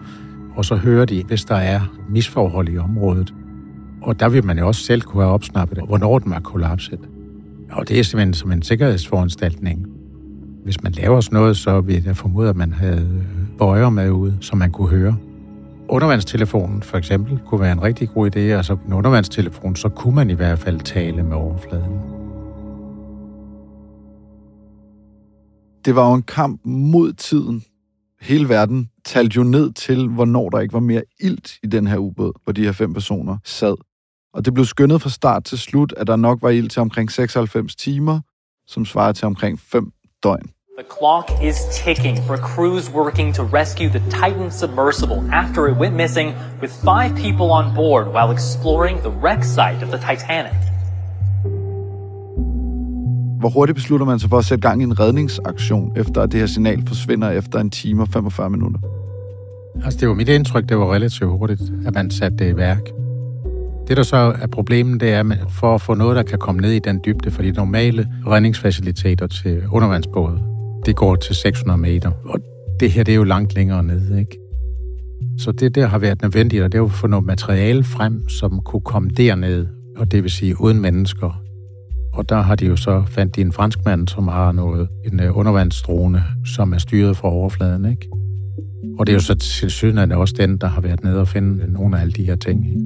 og 0.56 0.66
så 0.66 0.76
hører 0.76 1.06
de, 1.06 1.24
hvis 1.24 1.46
der 1.46 1.56
er 1.56 1.80
misforhold 2.10 2.70
i 2.70 2.78
området. 2.78 3.34
Og 4.02 4.20
der 4.20 4.30
vil 4.30 4.46
man 4.46 4.58
jo 4.58 4.68
også 4.68 4.82
selv 4.82 5.02
kunne 5.02 5.24
have 5.24 5.34
opsnappet, 5.34 5.80
hvornår 5.88 6.20
den 6.20 6.32
var 6.32 6.40
kollapset. 6.40 7.00
Og 7.72 7.88
det 7.88 8.00
er 8.00 8.04
simpelthen 8.04 8.34
som 8.34 8.52
en 8.52 8.62
sikkerhedsforanstaltning. 8.62 9.86
Hvis 10.64 10.84
man 10.84 10.92
laver 10.92 11.22
sådan 11.22 11.40
noget, 11.40 11.58
så 11.58 11.82
vil 11.82 12.04
jeg 12.06 12.18
formode, 12.18 12.50
at 12.50 12.56
man 12.56 12.74
havde 12.74 13.02
øh, 13.02 13.58
bøjer 13.58 13.90
med 13.90 14.12
ude, 14.12 14.38
som 14.42 14.58
man 14.58 14.72
kunne 14.72 14.90
høre. 14.90 15.16
Undervandstelefonen 15.90 16.84
for 16.84 16.98
eksempel 16.98 17.40
kunne 17.46 17.62
være 17.62 17.72
en 17.72 17.84
rigtig 17.84 18.10
god 18.10 18.36
idé. 18.36 18.40
Altså 18.40 18.78
en 18.88 18.94
undervandstelefon, 18.94 19.76
så 19.76 19.90
kunne 19.90 20.16
man 20.16 20.30
i 20.30 20.34
hvert 20.34 20.60
fald 20.60 20.80
tale 20.80 21.24
med 21.24 21.36
overfladen. 21.36 22.00
Det 25.86 25.96
var 25.96 26.10
jo 26.10 26.14
en 26.14 26.24
kamp 26.24 26.62
mod 26.66 27.14
tiden. 27.14 27.64
Hele 28.22 28.50
verden 28.50 28.90
talte 29.06 29.36
jo 29.36 29.44
ned 29.44 29.72
til, 29.72 30.08
hvornår 30.08 30.50
der 30.50 30.60
ikke 30.60 30.74
var 30.74 30.80
mere 30.80 31.04
ilt 31.20 31.58
i 31.64 31.68
den 31.68 31.88
her 31.88 31.98
ubåd, 31.98 32.32
hvor 32.44 32.54
de 32.54 32.64
her 32.64 32.72
fem 32.72 32.94
personer 32.94 33.38
sad. 33.44 33.76
Og 34.34 34.46
det 34.46 34.54
blev 34.54 34.66
skønnet 34.66 35.02
fra 35.02 35.10
start 35.10 35.44
til 35.44 35.58
slut, 35.58 35.94
at 35.98 36.08
der 36.08 36.16
nok 36.16 36.42
var 36.42 36.50
ild 36.50 36.70
til 36.70 36.82
omkring 36.82 37.12
96 37.12 37.76
timer, 37.76 38.20
som 38.68 38.86
svarer 38.86 39.12
til 39.12 39.26
omkring 39.26 39.60
5 39.60 39.92
døgn. 40.24 40.55
The 40.78 40.84
clock 41.00 41.32
is 41.42 41.56
ticking 41.72 42.18
for 42.28 42.38
crews 42.38 42.90
working 42.90 43.34
to 43.36 43.44
rescue 43.44 43.90
the 43.90 44.02
Titan 44.10 44.52
submersible 44.52 45.24
after 45.32 45.68
it 45.70 45.78
went 45.78 45.96
missing 45.96 46.34
with 46.62 46.74
five 46.84 47.16
people 47.16 47.50
on 47.52 47.76
board 47.76 48.08
while 48.08 48.32
exploring 48.32 48.98
the 48.98 49.10
wreck 49.10 49.44
site 49.44 49.82
of 49.84 49.90
the 49.90 49.98
Titanic. 49.98 50.54
Hvor 53.40 53.50
hurtigt 53.50 53.76
beslutter 53.76 54.06
man 54.06 54.20
sig 54.20 54.30
for 54.30 54.38
at 54.38 54.46
sætte 54.46 54.62
gang 54.62 54.82
i 54.82 54.84
en 54.84 55.00
redningsaktion, 55.00 55.98
efter 55.98 56.22
at 56.22 56.32
det 56.32 56.40
her 56.40 56.48
signal 56.48 56.88
forsvinder 56.88 57.30
efter 57.30 57.60
en 57.60 57.70
time 57.70 58.02
og 58.02 58.08
45 58.08 58.50
minutter? 58.50 58.80
Altså, 59.84 60.00
det 60.00 60.08
var 60.08 60.14
mit 60.14 60.30
indtryk, 60.30 60.70
det 60.70 60.78
var 60.78 60.94
relativt 60.94 61.30
hurtigt, 61.30 61.62
at 61.86 61.94
man 61.94 62.12
satte 62.12 62.38
det 62.38 62.54
i 62.54 62.58
værk. 62.58 62.90
Det, 63.88 63.98
der 63.98 64.04
så 64.04 64.36
er 64.42 64.48
problemet, 64.48 65.02
det 65.02 65.14
er 65.14 65.24
for 65.50 65.76
at 65.76 65.82
få 65.82 65.94
noget, 65.94 66.16
der 66.16 66.24
kan 66.24 66.40
komme 66.40 66.62
ned 66.62 66.72
i 66.72 66.80
den 66.80 67.02
dybde, 67.06 67.32
for 67.32 67.42
de 67.42 67.52
normale 67.52 68.08
redningsfaciliteter 68.28 69.28
til 69.28 69.64
undervandsbåde, 69.72 70.55
det 70.86 70.96
går 70.96 71.16
til 71.16 71.36
600 71.36 71.80
meter. 71.80 72.12
Og 72.26 72.40
det 72.80 72.92
her, 72.92 73.04
det 73.04 73.12
er 73.12 73.16
jo 73.16 73.24
langt 73.24 73.56
længere 73.56 73.84
nede, 73.84 74.20
ikke? 74.20 74.38
Så 75.38 75.52
det 75.52 75.76
der 75.76 75.86
har 75.86 76.00
været 76.00 76.22
nødvendigt, 76.22 76.64
og 76.64 76.72
det 76.72 76.78
er 76.78 76.82
jo 76.82 76.86
at 76.86 76.92
få 76.92 77.08
noget 77.08 77.26
materiale 77.26 77.84
frem, 77.84 78.30
som 78.30 78.62
kunne 78.66 78.82
komme 78.82 79.10
derned, 79.10 79.68
og 79.98 80.12
det 80.12 80.24
vil 80.24 80.32
sige 80.32 80.62
uden 80.62 80.82
mennesker. 80.82 81.42
Og 82.14 82.30
der 82.30 82.42
har 82.42 82.56
de 82.56 82.66
jo 82.66 82.76
så 82.76 83.04
fandt 83.08 83.36
de 83.36 83.42
en 83.42 83.52
franskmand, 83.52 84.08
som 84.08 84.28
har 84.28 84.52
noget, 84.52 84.88
en 85.06 85.20
øh, 85.20 85.38
undervandsdrone, 85.38 86.24
som 86.56 86.74
er 86.74 86.78
styret 86.78 87.18
fra 87.18 87.30
overfladen, 87.30 87.86
ikke? 87.86 88.10
Og 89.00 89.08
det 89.08 89.14
er 89.14 89.16
jo 89.16 89.22
så 89.22 89.36
til 89.36 89.72
syden 89.72 90.12
også 90.12 90.36
den, 90.38 90.58
der 90.58 90.68
har 90.68 90.82
været 90.82 91.04
nede 91.04 91.20
og 91.20 91.28
finde 91.28 91.74
nogle 91.74 91.98
af 91.98 92.02
alle 92.02 92.12
de 92.12 92.24
her 92.24 92.36
ting. 92.36 92.68
Ikke? 92.68 92.82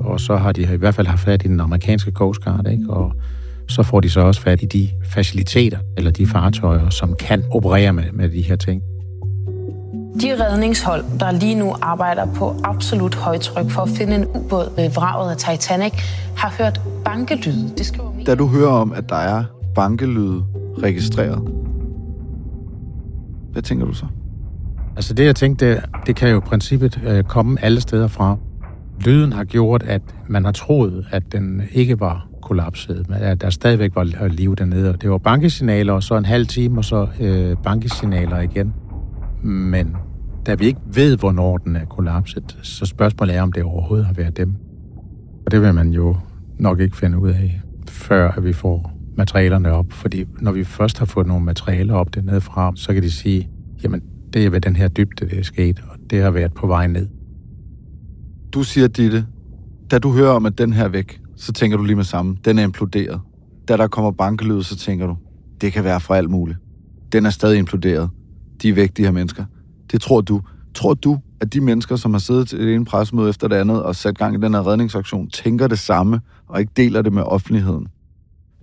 Og 0.00 0.20
så 0.20 0.36
har 0.36 0.52
de 0.52 0.62
i 0.62 0.76
hvert 0.76 0.94
fald 0.94 1.06
haft 1.06 1.24
fat 1.24 1.44
i 1.44 1.48
den 1.48 1.60
amerikanske 1.60 2.10
Coast 2.10 2.40
Guard, 2.40 2.66
ikke? 2.66 2.90
og 2.90 3.12
så 3.68 3.82
får 3.82 4.00
de 4.00 4.10
så 4.10 4.20
også 4.20 4.40
fat 4.40 4.62
i 4.62 4.66
de 4.66 4.88
faciliteter, 5.04 5.78
eller 5.96 6.10
de 6.10 6.26
fartøjer, 6.26 6.90
som 6.90 7.14
kan 7.14 7.44
operere 7.50 7.92
med, 7.92 8.04
med 8.12 8.28
de 8.28 8.42
her 8.42 8.56
ting. 8.56 8.82
De 10.22 10.44
redningshold, 10.44 11.04
der 11.20 11.30
lige 11.30 11.54
nu 11.54 11.74
arbejder 11.82 12.26
på 12.34 12.54
absolut 12.64 13.14
højtryk 13.14 13.70
for 13.70 13.82
at 13.82 13.88
finde 13.88 14.14
en 14.14 14.26
ubåd 14.26 14.76
ved 14.76 14.90
vraget 14.90 15.30
af 15.30 15.36
Titanic, 15.36 15.92
har 16.36 16.54
hørt 16.58 16.80
bankelyde. 17.04 17.72
Det 17.78 17.86
skriver 17.86 18.10
Da 18.26 18.34
du 18.34 18.46
hører 18.46 18.70
om, 18.70 18.92
at 18.92 19.08
der 19.08 19.16
er 19.16 19.44
bankelyde 19.74 20.44
registreret, 20.82 21.42
hvad 23.52 23.62
tænker 23.62 23.86
du 23.86 23.92
så? 23.92 24.06
Altså 24.96 25.14
det, 25.14 25.24
jeg 25.24 25.36
tænkte, 25.36 25.70
det, 25.70 25.84
det 26.06 26.16
kan 26.16 26.28
jo 26.28 26.36
i 26.36 26.40
princippet 26.40 27.00
øh, 27.06 27.24
komme 27.24 27.64
alle 27.64 27.80
steder 27.80 28.08
fra. 28.08 28.36
Lyden 29.00 29.32
har 29.32 29.44
gjort, 29.44 29.82
at 29.82 30.02
man 30.28 30.44
har 30.44 30.52
troet, 30.52 31.06
at 31.10 31.22
den 31.32 31.62
ikke 31.72 32.00
var 32.00 32.28
kollapset, 32.48 33.08
men 33.08 33.20
der, 33.20 33.34
der 33.34 33.50
stadigvæk 33.50 33.94
var 33.94 34.28
liv 34.28 34.56
dernede. 34.56 34.96
Det 35.00 35.10
var 35.10 35.18
bankesignaler, 35.18 35.92
og 35.92 36.02
så 36.02 36.16
en 36.16 36.24
halv 36.24 36.46
time, 36.46 36.78
og 36.78 36.84
så 36.84 37.08
øh, 37.20 37.56
bankesignaler 37.64 38.40
igen. 38.40 38.74
Men 39.42 39.96
da 40.46 40.54
vi 40.54 40.66
ikke 40.66 40.80
ved, 40.94 41.16
hvornår 41.16 41.58
den 41.58 41.76
er 41.76 41.84
kollapset, 41.84 42.58
så 42.62 42.86
spørgsmålet 42.86 43.36
er, 43.36 43.42
om 43.42 43.52
det 43.52 43.62
overhovedet 43.62 44.06
har 44.06 44.12
været 44.12 44.36
dem. 44.36 44.54
Og 45.46 45.52
det 45.52 45.62
vil 45.62 45.74
man 45.74 45.90
jo 45.90 46.16
nok 46.58 46.80
ikke 46.80 46.96
finde 46.96 47.18
ud 47.18 47.30
af, 47.30 47.60
før 47.88 48.30
at 48.30 48.44
vi 48.44 48.52
får 48.52 48.92
materialerne 49.16 49.72
op. 49.72 49.92
Fordi 49.92 50.24
når 50.40 50.52
vi 50.52 50.64
først 50.64 50.98
har 50.98 51.06
fået 51.06 51.26
nogle 51.26 51.44
materialer 51.44 51.94
op 51.94 52.14
dernede 52.14 52.40
fra, 52.40 52.72
så 52.74 52.92
kan 52.92 53.02
de 53.02 53.10
sige, 53.10 53.48
jamen 53.82 54.02
det 54.32 54.46
er 54.46 54.50
ved 54.50 54.60
den 54.60 54.76
her 54.76 54.88
dybde, 54.88 55.26
det 55.26 55.38
er 55.38 55.42
sket, 55.42 55.82
og 55.90 55.96
det 56.10 56.22
har 56.22 56.30
været 56.30 56.54
på 56.54 56.66
vej 56.66 56.86
ned. 56.86 57.08
Du 58.52 58.62
siger, 58.62 58.88
Ditte, 58.88 59.26
da 59.90 59.98
du 59.98 60.12
hører 60.12 60.30
om, 60.30 60.46
at 60.46 60.58
den 60.58 60.72
her 60.72 60.84
er 60.84 60.88
væk, 60.88 61.20
så 61.38 61.52
tænker 61.52 61.76
du 61.76 61.82
lige 61.82 61.96
med 61.96 62.04
samme, 62.04 62.36
den 62.44 62.58
er 62.58 62.62
imploderet. 62.62 63.20
Da 63.68 63.76
der 63.76 63.88
kommer 63.88 64.10
bankelyd, 64.10 64.62
så 64.62 64.76
tænker 64.76 65.06
du, 65.06 65.16
det 65.60 65.72
kan 65.72 65.84
være 65.84 66.00
for 66.00 66.14
alt 66.14 66.30
muligt. 66.30 66.58
Den 67.12 67.26
er 67.26 67.30
stadig 67.30 67.58
imploderet. 67.58 68.10
De 68.62 68.68
er 68.68 68.74
væk, 68.74 68.96
de 68.96 69.02
her 69.02 69.10
mennesker. 69.10 69.44
Det 69.92 70.00
tror 70.00 70.20
du. 70.20 70.42
Tror 70.74 70.94
du, 70.94 71.18
at 71.40 71.52
de 71.52 71.60
mennesker, 71.60 71.96
som 71.96 72.14
har 72.14 72.18
siddet 72.18 72.48
til 72.48 72.58
det 72.58 72.74
ene 72.74 72.84
pressemøde 72.84 73.28
efter 73.28 73.48
det 73.48 73.56
andet 73.56 73.82
og 73.82 73.96
sat 73.96 74.18
gang 74.18 74.34
i 74.34 74.40
den 74.40 74.54
her 74.54 74.66
redningsaktion, 74.66 75.30
tænker 75.30 75.66
det 75.66 75.78
samme 75.78 76.20
og 76.46 76.60
ikke 76.60 76.72
deler 76.76 77.02
det 77.02 77.12
med 77.12 77.22
offentligheden? 77.22 77.88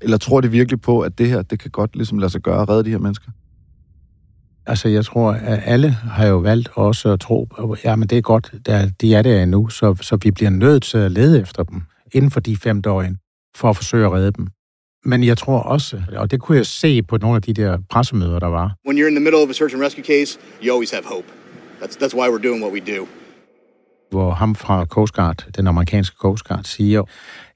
Eller 0.01 0.17
tror 0.17 0.41
de 0.41 0.51
virkelig 0.51 0.82
på, 0.82 1.00
at 1.00 1.17
det 1.17 1.29
her, 1.29 1.41
det 1.41 1.60
kan 1.60 1.72
godt 1.72 1.96
ligesom 1.96 2.17
lade 2.17 2.29
sig 2.29 2.41
gøre 2.41 2.62
at 2.62 2.70
redde 2.70 2.84
de 2.84 2.89
her 2.89 2.98
mennesker? 2.98 3.32
Altså, 4.65 4.89
jeg 4.89 5.05
tror, 5.05 5.32
at 5.32 5.62
alle 5.65 5.89
har 5.89 6.25
jo 6.25 6.38
valgt 6.38 6.70
også 6.74 7.10
at 7.10 7.20
tro, 7.20 7.50
ja, 7.84 7.96
men 7.96 8.08
det 8.08 8.17
er 8.17 8.22
godt, 8.22 8.53
der, 8.65 8.89
de 9.01 9.15
er 9.15 9.22
der 9.22 9.44
endnu, 9.44 9.70
så, 9.70 9.96
så 10.01 10.17
vi 10.24 10.32
bliver 10.32 10.50
nødt 10.50 10.84
til 10.84 10.98
at 10.98 11.12
lede 11.12 11.41
efter 11.41 11.63
dem 11.63 11.82
inden 12.15 12.31
for 12.31 12.39
de 12.39 12.57
fem 12.57 12.81
døgn, 12.81 13.17
for 13.55 13.69
at 13.69 13.75
forsøge 13.75 14.05
at 14.05 14.12
redde 14.12 14.31
dem. 14.31 14.48
Men 15.05 15.24
jeg 15.24 15.38
tror 15.38 15.60
også, 15.60 16.01
og 16.15 16.31
det 16.31 16.41
kunne 16.41 16.57
jeg 16.57 16.65
se 16.65 17.03
på 17.03 17.17
nogle 17.17 17.36
af 17.36 17.41
de 17.41 17.53
der 17.53 17.77
pressemøder, 17.89 18.39
der 18.39 18.48
var. 18.48 18.75
When 18.88 18.98
you're 18.98 19.07
in 19.07 19.15
the 19.15 19.24
middle 19.24 19.39
of 19.43 19.50
a 19.50 19.53
search 19.53 19.75
and 19.75 19.84
rescue 19.84 20.03
case, 20.03 20.39
you 20.63 20.74
always 20.74 20.91
have 20.91 21.05
hope. 21.05 21.27
That's, 21.81 21.95
that's 21.95 22.15
why 22.19 22.27
we're 22.29 22.43
doing 22.48 22.62
what 22.63 22.74
we 22.74 22.98
do. 22.98 23.07
Hvor 24.10 24.31
ham 24.31 24.55
fra 24.55 24.86
Coast 24.86 25.13
Guard, 25.13 25.45
den 25.57 25.67
amerikanske 25.67 26.15
Coast 26.15 26.43
Guard, 26.43 26.63
siger, 26.63 27.03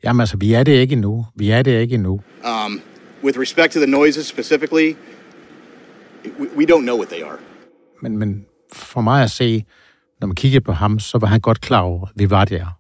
jamen 0.04 0.20
altså, 0.20 0.38
vi 0.38 0.54
er 0.54 0.64
det 0.64 0.72
ikke 0.72 0.94
endnu. 0.94 1.26
Vi 1.36 1.50
er 1.50 1.62
det 1.62 1.82
ikke 1.82 1.96
endnu. 1.96 2.22
Um, 2.44 2.82
with 3.24 3.40
respect 3.40 3.74
to 3.74 3.80
the 3.80 3.92
noises 3.92 4.26
specifically, 4.26 4.96
we, 6.40 6.48
we 6.58 6.66
don't 6.66 6.82
know 6.82 6.98
what 6.98 7.10
they 7.10 7.24
are. 7.24 7.38
Men, 8.02 8.18
men 8.18 8.46
for 8.74 9.02
mig 9.02 9.24
at 9.24 9.32
se, 9.32 9.66
når 10.22 10.28
man 10.28 10.36
kigger 10.36 10.60
på 10.60 10.72
ham, 10.72 11.00
så 11.00 11.18
var 11.18 11.28
han 11.28 11.40
godt 11.40 11.62
klar 11.62 11.82
over, 11.82 12.06
at 12.08 12.14
vi 12.16 12.30
var 12.30 12.46
der. 12.46 12.79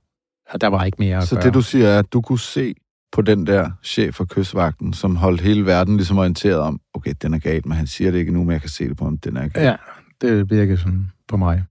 Og 0.50 0.62
der 0.62 0.68
var 0.68 0.84
ikke 0.84 0.96
mere 1.00 1.18
at 1.18 1.24
Så 1.28 1.36
gøre. 1.36 1.44
det 1.44 1.54
du 1.54 1.62
siger 1.62 1.88
er, 1.88 2.00
at 2.00 2.14
du 2.14 2.22
kunne 2.22 2.40
se 2.40 2.76
på 3.12 3.22
den 3.22 3.48
der 3.48 3.72
chef 3.84 4.16
for 4.16 4.26
kystvagten, 4.26 4.94
som 4.94 5.16
holdt 5.16 5.42
hele 5.42 5.66
verden 5.66 5.98
ligesom 5.98 6.18
orienteret 6.18 6.60
om, 6.60 6.80
okay, 6.94 7.14
den 7.22 7.34
er 7.34 7.40
galt, 7.40 7.66
men 7.66 7.78
han 7.78 7.88
siger 7.88 8.12
det 8.12 8.18
ikke 8.18 8.32
nu, 8.32 8.44
men 8.44 8.52
jeg 8.52 8.62
kan 8.62 8.70
se 8.70 8.90
det 8.90 8.98
på 8.98 9.04
ham, 9.04 9.18
den 9.18 9.38
er 9.38 9.48
galt. 9.48 9.66
Ja, 9.66 9.76
det 10.22 10.50
virker 10.50 10.78
sådan 10.78 11.12
på 11.28 11.38
mig. 11.38 11.64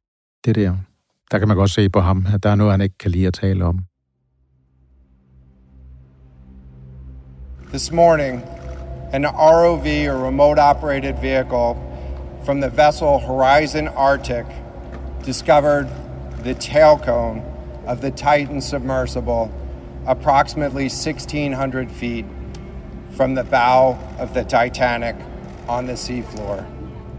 Det 0.44 0.54
der. 0.54 0.76
Der 1.30 1.38
kan 1.38 1.48
man 1.48 1.56
godt 1.56 1.70
se 1.70 1.88
på 1.88 2.00
ham, 2.00 2.26
at 2.34 2.42
der 2.42 2.50
er 2.50 2.54
noget, 2.54 2.72
han 2.72 2.80
ikke 2.80 2.98
kan 2.98 3.10
lide 3.10 3.26
at 3.26 3.34
tale 3.34 3.64
om. 3.64 3.78
This 7.68 7.92
morning, 7.92 8.42
an 9.12 9.26
ROV 9.26 9.86
or 9.86 10.26
remote 10.26 10.58
operated 10.58 11.14
vehicle 11.22 11.74
from 12.44 12.60
the 12.60 12.70
vessel 12.76 13.18
Horizon 13.18 13.88
Arctic 13.88 14.46
discovered 15.26 15.86
the 16.44 16.54
tail 16.54 16.98
cone 17.04 17.42
of 17.88 18.00
the 18.00 18.10
Titan 18.10 18.60
submersible 18.60 19.50
approximately 20.06 20.84
1,600 20.84 21.90
feet 21.90 22.24
from 23.16 23.34
the 23.34 23.44
bow 23.44 23.98
of 24.18 24.34
the 24.34 24.44
Titanic 24.44 25.16
on 25.68 25.86
the 25.86 25.96
seafloor. 25.96 26.64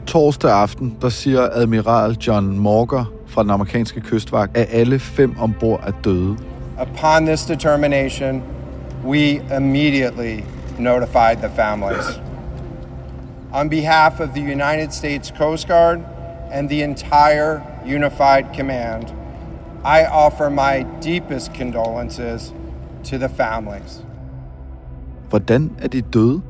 Torsdag 0.05 0.51
aften, 0.51 0.97
der 1.01 1.09
siger 1.09 1.49
admiral 1.49 2.17
John 2.27 2.57
Morger 2.57 3.05
fra 3.27 3.43
den 3.43 3.51
amerikanske 3.51 4.01
kystvagt, 4.01 4.57
at 4.57 4.67
alle 4.71 4.99
fem 4.99 5.35
ombord 5.39 5.79
er 5.87 5.91
døde. 6.03 6.37
Upon 6.81 7.25
this 7.25 7.45
determination, 7.45 8.43
we 9.05 9.41
immediately 9.57 10.43
notified 10.79 11.37
the 11.37 11.49
families. 11.55 12.21
On 13.53 13.69
behalf 13.69 14.19
of 14.19 14.29
the 14.35 14.41
United 14.41 14.91
States 14.91 15.33
Coast 15.37 15.67
Guard 15.67 15.99
and 16.51 16.69
the 16.69 16.83
entire 16.83 17.61
Unified 17.85 18.45
Command, 18.55 19.13
I 19.85 20.05
offer 20.11 20.49
my 20.49 20.85
deepest 21.03 21.51
condolences 21.57 22.53
to 23.03 23.17
the 23.17 23.29
families. 23.29 24.05
Hvordan 25.29 25.71
er 25.77 25.87
de 25.87 26.01
døde? 26.01 26.41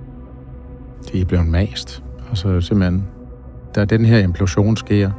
De 1.11 1.21
er 1.21 1.25
blevet 1.25 1.47
mast. 1.47 2.03
Altså 2.29 2.61
simpelthen, 2.61 3.07
da 3.75 3.85
den 3.85 4.05
her 4.05 4.19
implosion 4.19 4.77
sker, 4.77 5.11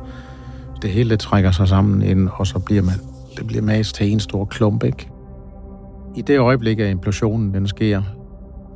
det 0.82 0.90
hele 0.90 1.10
det 1.10 1.20
trækker 1.20 1.50
sig 1.50 1.68
sammen 1.68 2.02
ind, 2.02 2.28
og 2.32 2.46
så 2.46 2.58
bliver 2.58 2.82
man, 2.82 2.94
det 3.36 3.46
bliver 3.46 3.62
mast 3.62 3.94
til 3.94 4.12
en 4.12 4.20
stor 4.20 4.44
klump, 4.44 4.84
ikke? 4.84 5.10
I 6.16 6.22
det 6.22 6.38
øjeblik, 6.38 6.78
at 6.78 6.90
implosionen 6.90 7.54
den 7.54 7.68
sker, 7.68 8.02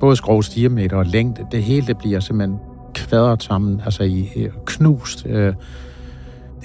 både 0.00 0.16
skrovs 0.16 0.48
diameter 0.48 0.96
og 0.96 1.06
længde, 1.06 1.46
det 1.52 1.62
hele 1.62 1.86
det 1.86 1.98
bliver 1.98 2.20
simpelthen 2.20 2.58
kvadret 2.94 3.42
sammen, 3.42 3.80
altså 3.84 4.02
i, 4.02 4.30
i 4.36 4.48
knust. 4.66 5.26
Øh, 5.26 5.54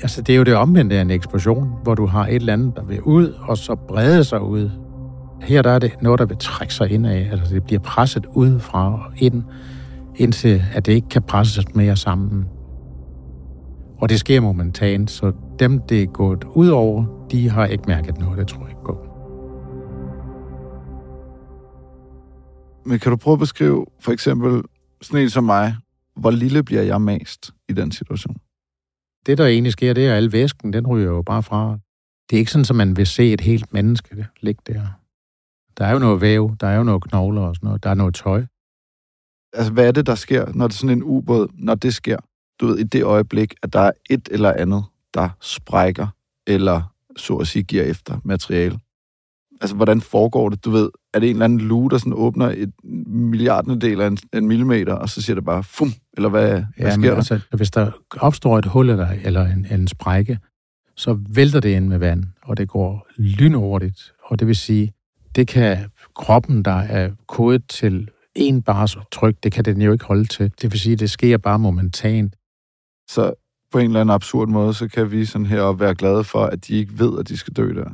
altså 0.02 0.22
det 0.22 0.34
er 0.34 0.38
jo 0.38 0.44
det 0.44 0.56
omvendte 0.56 0.98
af 0.98 1.02
en 1.02 1.12
eksplosion, 1.12 1.70
hvor 1.84 1.96
du 1.96 2.06
har 2.06 2.28
et 2.28 2.36
eller 2.36 2.54
andet, 2.54 2.76
der 2.76 2.84
vil 2.84 3.02
ud, 3.02 3.34
og 3.42 3.58
så 3.58 3.76
brede 3.76 4.24
sig 4.24 4.42
ud. 4.42 4.70
Her 5.42 5.62
der 5.62 5.72
er 5.72 5.80
det 5.80 6.02
noget, 6.02 6.20
der 6.20 6.26
vil 6.26 6.38
trække 6.38 6.74
sig 6.74 6.92
ind 6.92 7.08
af, 7.08 7.30
altså 7.32 7.56
det 7.56 7.64
bliver 7.64 7.80
presset 7.80 8.26
udefra 8.26 8.94
og 8.94 9.14
ind, 9.18 9.44
indtil 10.16 10.64
at 10.74 10.86
det 10.86 10.92
ikke 10.94 11.10
kan 11.10 11.22
presses 11.22 11.76
mere 11.76 11.96
sammen. 11.96 12.46
Og 14.02 14.10
det 14.10 14.20
sker 14.20 14.40
momentant, 14.40 15.12
så 15.12 15.32
dem, 15.60 15.80
det 15.80 16.04
er 16.04 16.08
gået 16.08 16.44
ud 16.44 16.68
over, 16.68 17.06
de 17.32 17.50
har 17.50 17.66
ikke 17.66 17.84
mærket 17.88 18.20
noget, 18.20 18.38
det 18.38 18.48
tror 18.48 18.62
jeg 18.62 18.70
ikke 18.70 18.84
på. 18.86 19.06
Men 22.86 23.00
kan 23.00 23.10
du 23.12 23.18
prøve 23.18 23.34
at 23.34 23.40
beskrive, 23.40 23.86
for 24.00 24.12
eksempel 24.12 24.62
sådan 25.02 25.22
en 25.22 25.30
som 25.30 25.44
mig, 25.44 25.76
hvor 26.16 26.32
lille 26.32 26.64
bliver 26.64 26.82
jeg 26.82 27.02
mast 27.02 27.52
i 27.70 27.74
den 27.74 27.92
situation? 27.92 28.36
Det, 29.26 29.38
der 29.38 29.46
egentlig 29.46 29.72
sker, 29.72 29.94
det 29.94 30.08
er, 30.08 30.12
at 30.12 30.18
al 30.18 30.32
væsken, 30.32 30.74
den 30.74 30.88
ryger 30.88 31.12
jo 31.12 31.22
bare 31.22 31.44
fra. 31.44 31.78
Det 32.30 32.36
er 32.36 32.40
ikke 32.40 32.52
sådan, 32.52 32.66
at 32.70 32.76
man 32.76 32.98
vil 32.98 33.08
se 33.08 33.34
et 33.34 33.42
helt 33.42 33.74
menneske 33.74 34.28
ligge 34.42 34.62
der. 34.68 34.88
Der 35.78 35.86
er 35.86 35.92
jo 35.92 36.00
noget 36.00 36.22
væv, 36.22 36.56
der 36.60 36.68
er 36.68 36.78
jo 36.78 36.84
noget 36.84 37.04
knogler 37.04 37.42
og 37.42 37.56
sådan 37.56 37.68
noget, 37.68 37.84
der 37.84 37.90
er 37.90 37.94
noget 37.94 38.16
tøj. 38.16 38.46
Altså, 39.54 39.74
hvad 39.74 39.88
er 39.88 39.92
det, 39.92 40.06
der 40.06 40.16
sker, 40.16 40.54
når 40.54 40.68
det 40.68 40.74
er 40.74 40.78
sådan 40.78 40.98
en 40.98 41.04
ubåd, 41.04 41.48
når 41.54 41.76
det 41.76 41.94
sker? 41.94 42.18
Du 42.60 42.68
ved, 42.68 42.78
i 42.78 42.84
det 42.84 43.04
øjeblik, 43.04 43.54
at 43.64 43.74
der 43.74 43.80
er 43.80 43.92
et 44.10 44.30
eller 44.32 44.54
andet, 44.54 44.84
der 45.14 45.30
sprækker, 45.42 46.08
eller 46.48 46.94
så 47.18 47.36
at 47.36 47.48
sige 47.48 47.64
giver 47.64 47.84
efter 47.84 48.20
materiale. 48.24 48.80
Altså, 49.62 49.76
hvordan 49.76 50.02
foregår 50.02 50.50
det? 50.50 50.66
Du 50.66 50.70
ved, 50.70 50.90
er 51.14 51.20
det 51.20 51.30
en 51.30 51.36
eller 51.36 51.46
anden 51.46 51.62
luge, 51.62 51.90
der 51.90 51.98
sådan 51.98 52.14
åbner 52.14 52.46
et 52.58 52.72
milliardende 53.08 53.80
del 53.88 54.02
af 54.02 54.08
en, 54.08 54.18
en 54.34 54.48
millimeter, 54.48 54.94
og 54.94 55.10
så 55.10 55.22
siger 55.22 55.36
det 55.36 55.46
bare 55.46 55.64
fum, 55.64 55.94
eller 56.18 56.30
hvad, 56.30 56.50
hvad 56.50 56.64
Ja, 56.80 56.90
sker 56.92 57.00
men 57.00 57.10
der? 57.10 57.16
altså, 57.16 57.40
hvis 57.54 57.72
der 57.72 57.92
opstår 58.20 58.58
et 58.58 58.66
hul 58.66 58.90
eller, 58.90 59.08
eller 59.24 59.46
en, 59.46 59.68
en 59.72 59.88
sprække, 59.88 60.40
så 60.96 61.20
vælter 61.30 61.60
det 61.60 61.70
ind 61.70 61.88
med 61.88 61.98
vand, 61.98 62.24
og 62.44 62.58
det 62.58 62.68
går 62.70 63.08
lynhurtigt. 63.18 64.14
Og 64.24 64.40
det 64.40 64.48
vil 64.48 64.56
sige, 64.56 64.94
det 65.36 65.48
kan 65.48 65.78
kroppen, 66.16 66.64
der 66.66 66.72
er 66.80 67.10
kodet 67.28 67.64
til 67.70 68.10
en 68.36 68.62
bars 68.62 68.98
tryk, 69.12 69.36
det 69.44 69.52
kan 69.52 69.66
den 69.66 69.82
jo 69.82 69.92
ikke 69.92 70.06
holde 70.06 70.26
til. 70.26 70.52
Det 70.62 70.72
vil 70.72 70.80
sige, 70.80 70.96
det 70.96 71.10
sker 71.10 71.38
bare 71.38 71.60
momentant. 71.60 72.36
Så 73.10 73.34
på 73.72 73.78
en 73.80 73.86
eller 73.86 74.02
anden 74.02 74.14
absurd 74.14 74.48
måde, 74.48 74.74
så 74.74 74.88
kan 74.88 75.12
vi 75.12 75.26
sådan 75.26 75.46
her 75.46 75.74
være 75.74 75.96
glade 75.96 76.24
for, 76.24 76.46
at 76.46 76.68
de 76.68 76.74
ikke 76.74 77.00
ved, 77.00 77.20
at 77.20 77.30
de 77.30 77.38
skal 77.38 77.54
dø 77.54 77.74
der. 77.74 77.90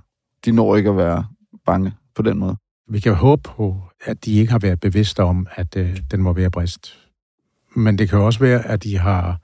De 0.45 0.51
når 0.51 0.75
ikke 0.75 0.89
at 0.89 0.97
være 0.97 1.25
bange 1.65 1.93
på 2.15 2.21
den 2.21 2.39
måde. 2.39 2.55
Vi 2.89 2.99
kan 2.99 3.13
håbe 3.13 3.41
på, 3.41 3.81
at 4.05 4.25
de 4.25 4.33
ikke 4.33 4.51
har 4.51 4.59
været 4.59 4.79
bevidste 4.79 5.23
om, 5.23 5.47
at 5.55 5.77
øh, 5.77 5.97
den 6.11 6.21
må 6.21 6.33
være 6.33 6.51
brist. 6.51 7.09
Men 7.75 7.97
det 7.97 8.09
kan 8.09 8.19
også 8.19 8.39
være, 8.39 8.67
at 8.67 8.83
de 8.83 8.97
har 8.97 9.39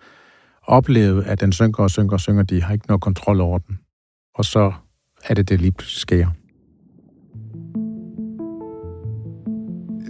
oplevet, 0.63 1.23
at 1.23 1.41
den 1.41 1.51
synker 1.51 1.83
og 1.83 1.89
synker 1.89 2.13
og 2.13 2.19
synker. 2.19 2.43
De 2.43 2.61
har 2.63 2.73
ikke 2.73 2.87
noget 2.87 3.01
kontrol 3.01 3.41
over 3.41 3.57
den. 3.57 3.79
Og 4.35 4.45
så 4.45 4.73
er 5.23 5.33
det, 5.33 5.49
det 5.49 5.61
lige 5.61 5.71
pludselig 5.71 5.99
sker. 6.01 6.27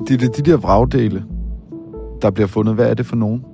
De, 0.08 0.18
de, 0.18 0.28
de 0.28 0.52
der 0.52 0.58
vragdele, 0.58 1.26
der 2.22 2.32
bliver 2.32 2.48
fundet, 2.48 2.76
hvad 2.76 2.90
er 2.90 2.94
det 2.94 3.06
for 3.06 3.16
nogen? 3.16 3.46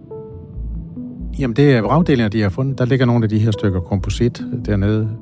Jamen, 1.40 1.56
det 1.56 1.74
er 1.74 1.82
vragdelinger, 1.82 2.30
de 2.30 2.42
har 2.42 2.50
fundet. 2.50 2.78
Der 2.78 2.86
ligger 2.86 3.06
nogle 3.06 3.24
af 3.24 3.30
de 3.30 3.40
her 3.40 3.52
stykker 3.52 3.80
komposit 3.80 4.42
dernede. 4.66 5.18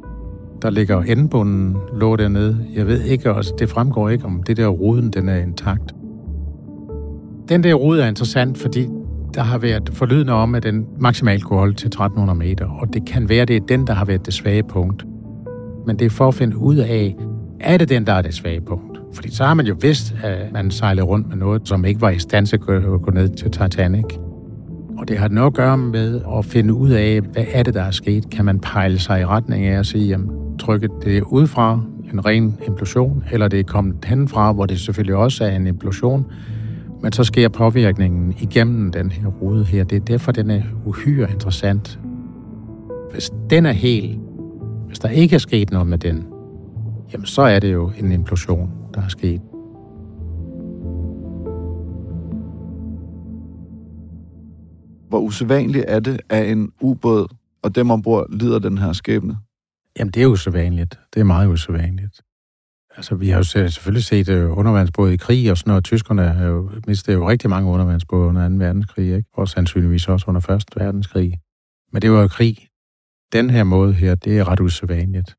Der 0.61 0.69
ligger 0.69 1.01
endbunden 1.01 1.77
lå 1.99 2.15
dernede. 2.15 2.65
Jeg 2.75 2.87
ved 2.87 3.01
ikke, 3.01 3.31
og 3.31 3.37
altså, 3.37 3.53
det 3.59 3.69
fremgår 3.69 4.09
ikke, 4.09 4.25
om 4.25 4.43
det 4.43 4.57
der 4.57 4.67
ruden, 4.67 5.09
den 5.09 5.29
er 5.29 5.37
intakt. 5.37 5.95
Den 7.49 7.63
der 7.63 7.73
rude 7.73 8.03
er 8.03 8.07
interessant, 8.07 8.57
fordi 8.57 8.87
der 9.33 9.41
har 9.41 9.57
været 9.57 9.89
forlydende 9.93 10.33
om, 10.33 10.55
at 10.55 10.63
den 10.63 10.85
maksimalt 10.99 11.43
kunne 11.43 11.59
holde 11.59 11.73
til 11.73 11.87
1300 11.87 12.39
meter, 12.39 12.65
og 12.65 12.93
det 12.93 13.05
kan 13.05 13.29
være, 13.29 13.45
det 13.45 13.55
er 13.55 13.59
den, 13.67 13.87
der 13.87 13.93
har 13.93 14.05
været 14.05 14.25
det 14.25 14.33
svage 14.33 14.63
punkt. 14.63 15.05
Men 15.87 15.99
det 15.99 16.05
er 16.05 16.09
for 16.09 16.27
at 16.27 16.33
finde 16.33 16.57
ud 16.57 16.75
af, 16.75 17.15
er 17.59 17.77
det 17.77 17.89
den, 17.89 18.07
der 18.07 18.13
er 18.13 18.21
det 18.21 18.33
svage 18.33 18.61
punkt? 18.61 19.01
Fordi 19.13 19.31
så 19.31 19.43
har 19.45 19.53
man 19.53 19.65
jo 19.65 19.75
vidst, 19.81 20.15
at 20.23 20.53
man 20.53 20.71
sejlede 20.71 21.05
rundt 21.05 21.29
med 21.29 21.37
noget, 21.37 21.67
som 21.67 21.85
ikke 21.85 22.01
var 22.01 22.09
i 22.09 22.19
stand 22.19 22.45
til 22.45 22.55
at 22.55 23.01
gå 23.01 23.11
ned 23.13 23.29
til 23.29 23.51
Titanic. 23.51 24.05
Og 24.97 25.07
det 25.07 25.17
har 25.17 25.27
noget 25.27 25.47
at 25.47 25.53
gøre 25.53 25.77
med 25.77 26.21
at 26.37 26.45
finde 26.45 26.73
ud 26.73 26.89
af, 26.89 27.21
hvad 27.21 27.45
er 27.53 27.63
det, 27.63 27.73
der 27.73 27.81
er 27.83 27.91
sket? 27.91 28.29
Kan 28.29 28.45
man 28.45 28.59
pejle 28.59 28.99
sig 28.99 29.21
i 29.21 29.25
retning 29.25 29.65
af 29.65 29.79
at 29.79 29.85
sige, 29.85 30.07
jamen, 30.07 30.29
trykket 30.59 30.91
det 31.03 31.23
udefra, 31.23 31.79
en 32.13 32.25
ren 32.25 32.57
implosion, 32.67 33.23
eller 33.31 33.47
det 33.47 33.59
er 33.59 33.63
kommet 33.63 34.05
henfra, 34.05 34.51
hvor 34.51 34.65
det 34.65 34.79
selvfølgelig 34.79 35.15
også 35.15 35.43
er 35.45 35.55
en 35.55 35.67
implosion, 35.67 36.25
men 37.01 37.11
så 37.11 37.23
sker 37.23 37.49
påvirkningen 37.49 38.35
igennem 38.39 38.91
den 38.91 39.11
her 39.11 39.27
rode 39.27 39.65
her. 39.65 39.83
Det 39.83 39.95
er 39.95 39.99
derfor, 39.99 40.31
den 40.31 40.49
er 40.49 40.61
uhyre 40.85 41.31
interessant. 41.31 41.99
Hvis 43.11 43.31
den 43.49 43.65
er 43.65 43.71
hel, 43.71 44.19
hvis 44.87 44.99
der 44.99 45.09
ikke 45.09 45.35
er 45.35 45.39
sket 45.39 45.71
noget 45.71 45.87
med 45.87 45.97
den, 45.97 46.27
jamen 47.13 47.25
så 47.25 47.41
er 47.41 47.59
det 47.59 47.73
jo 47.73 47.91
en 47.99 48.11
implosion, 48.11 48.71
der 48.93 49.01
er 49.01 49.07
sket. 49.07 49.41
Hvor 55.09 55.19
usædvanligt 55.19 55.85
er 55.87 55.99
det, 55.99 56.19
at 56.29 56.51
en 56.51 56.71
ubåd 56.81 57.27
og 57.61 57.75
dem 57.75 57.91
ombord 57.91 58.25
lider 58.29 58.59
den 58.59 58.77
her 58.77 58.93
skæbne? 58.93 59.37
Jamen, 59.99 60.11
det 60.11 60.23
er 60.23 60.27
usædvanligt. 60.27 60.99
Det 61.13 61.19
er 61.19 61.23
meget 61.23 61.47
usædvanligt. 61.47 62.21
Altså, 62.97 63.15
vi 63.15 63.29
har 63.29 63.37
jo 63.37 63.43
selvfølgelig 63.43 64.03
set 64.03 64.29
øh, 64.29 64.57
undervandsbåde 64.57 65.13
i 65.13 65.17
krig 65.17 65.51
og 65.51 65.57
sådan 65.57 65.69
noget. 65.69 65.83
Tyskerne 65.83 66.21
har 66.21 66.45
jo 66.45 66.71
mistet 66.87 67.13
jo 67.13 67.29
rigtig 67.29 67.49
mange 67.49 67.69
undervandsbåde 67.69 68.27
under 68.27 68.49
2. 68.49 68.55
verdenskrig, 68.55 69.15
ikke? 69.15 69.29
Og 69.33 69.47
sandsynligvis 69.49 70.07
også 70.07 70.25
under 70.27 70.49
1. 70.49 70.63
verdenskrig. 70.75 71.39
Men 71.91 72.01
det 72.01 72.11
var 72.11 72.21
jo 72.21 72.27
krig. 72.27 72.67
Den 73.33 73.49
her 73.49 73.63
måde 73.63 73.93
her, 73.93 74.15
det 74.15 74.39
er 74.39 74.47
ret 74.47 74.59
usædvanligt. 74.59 75.35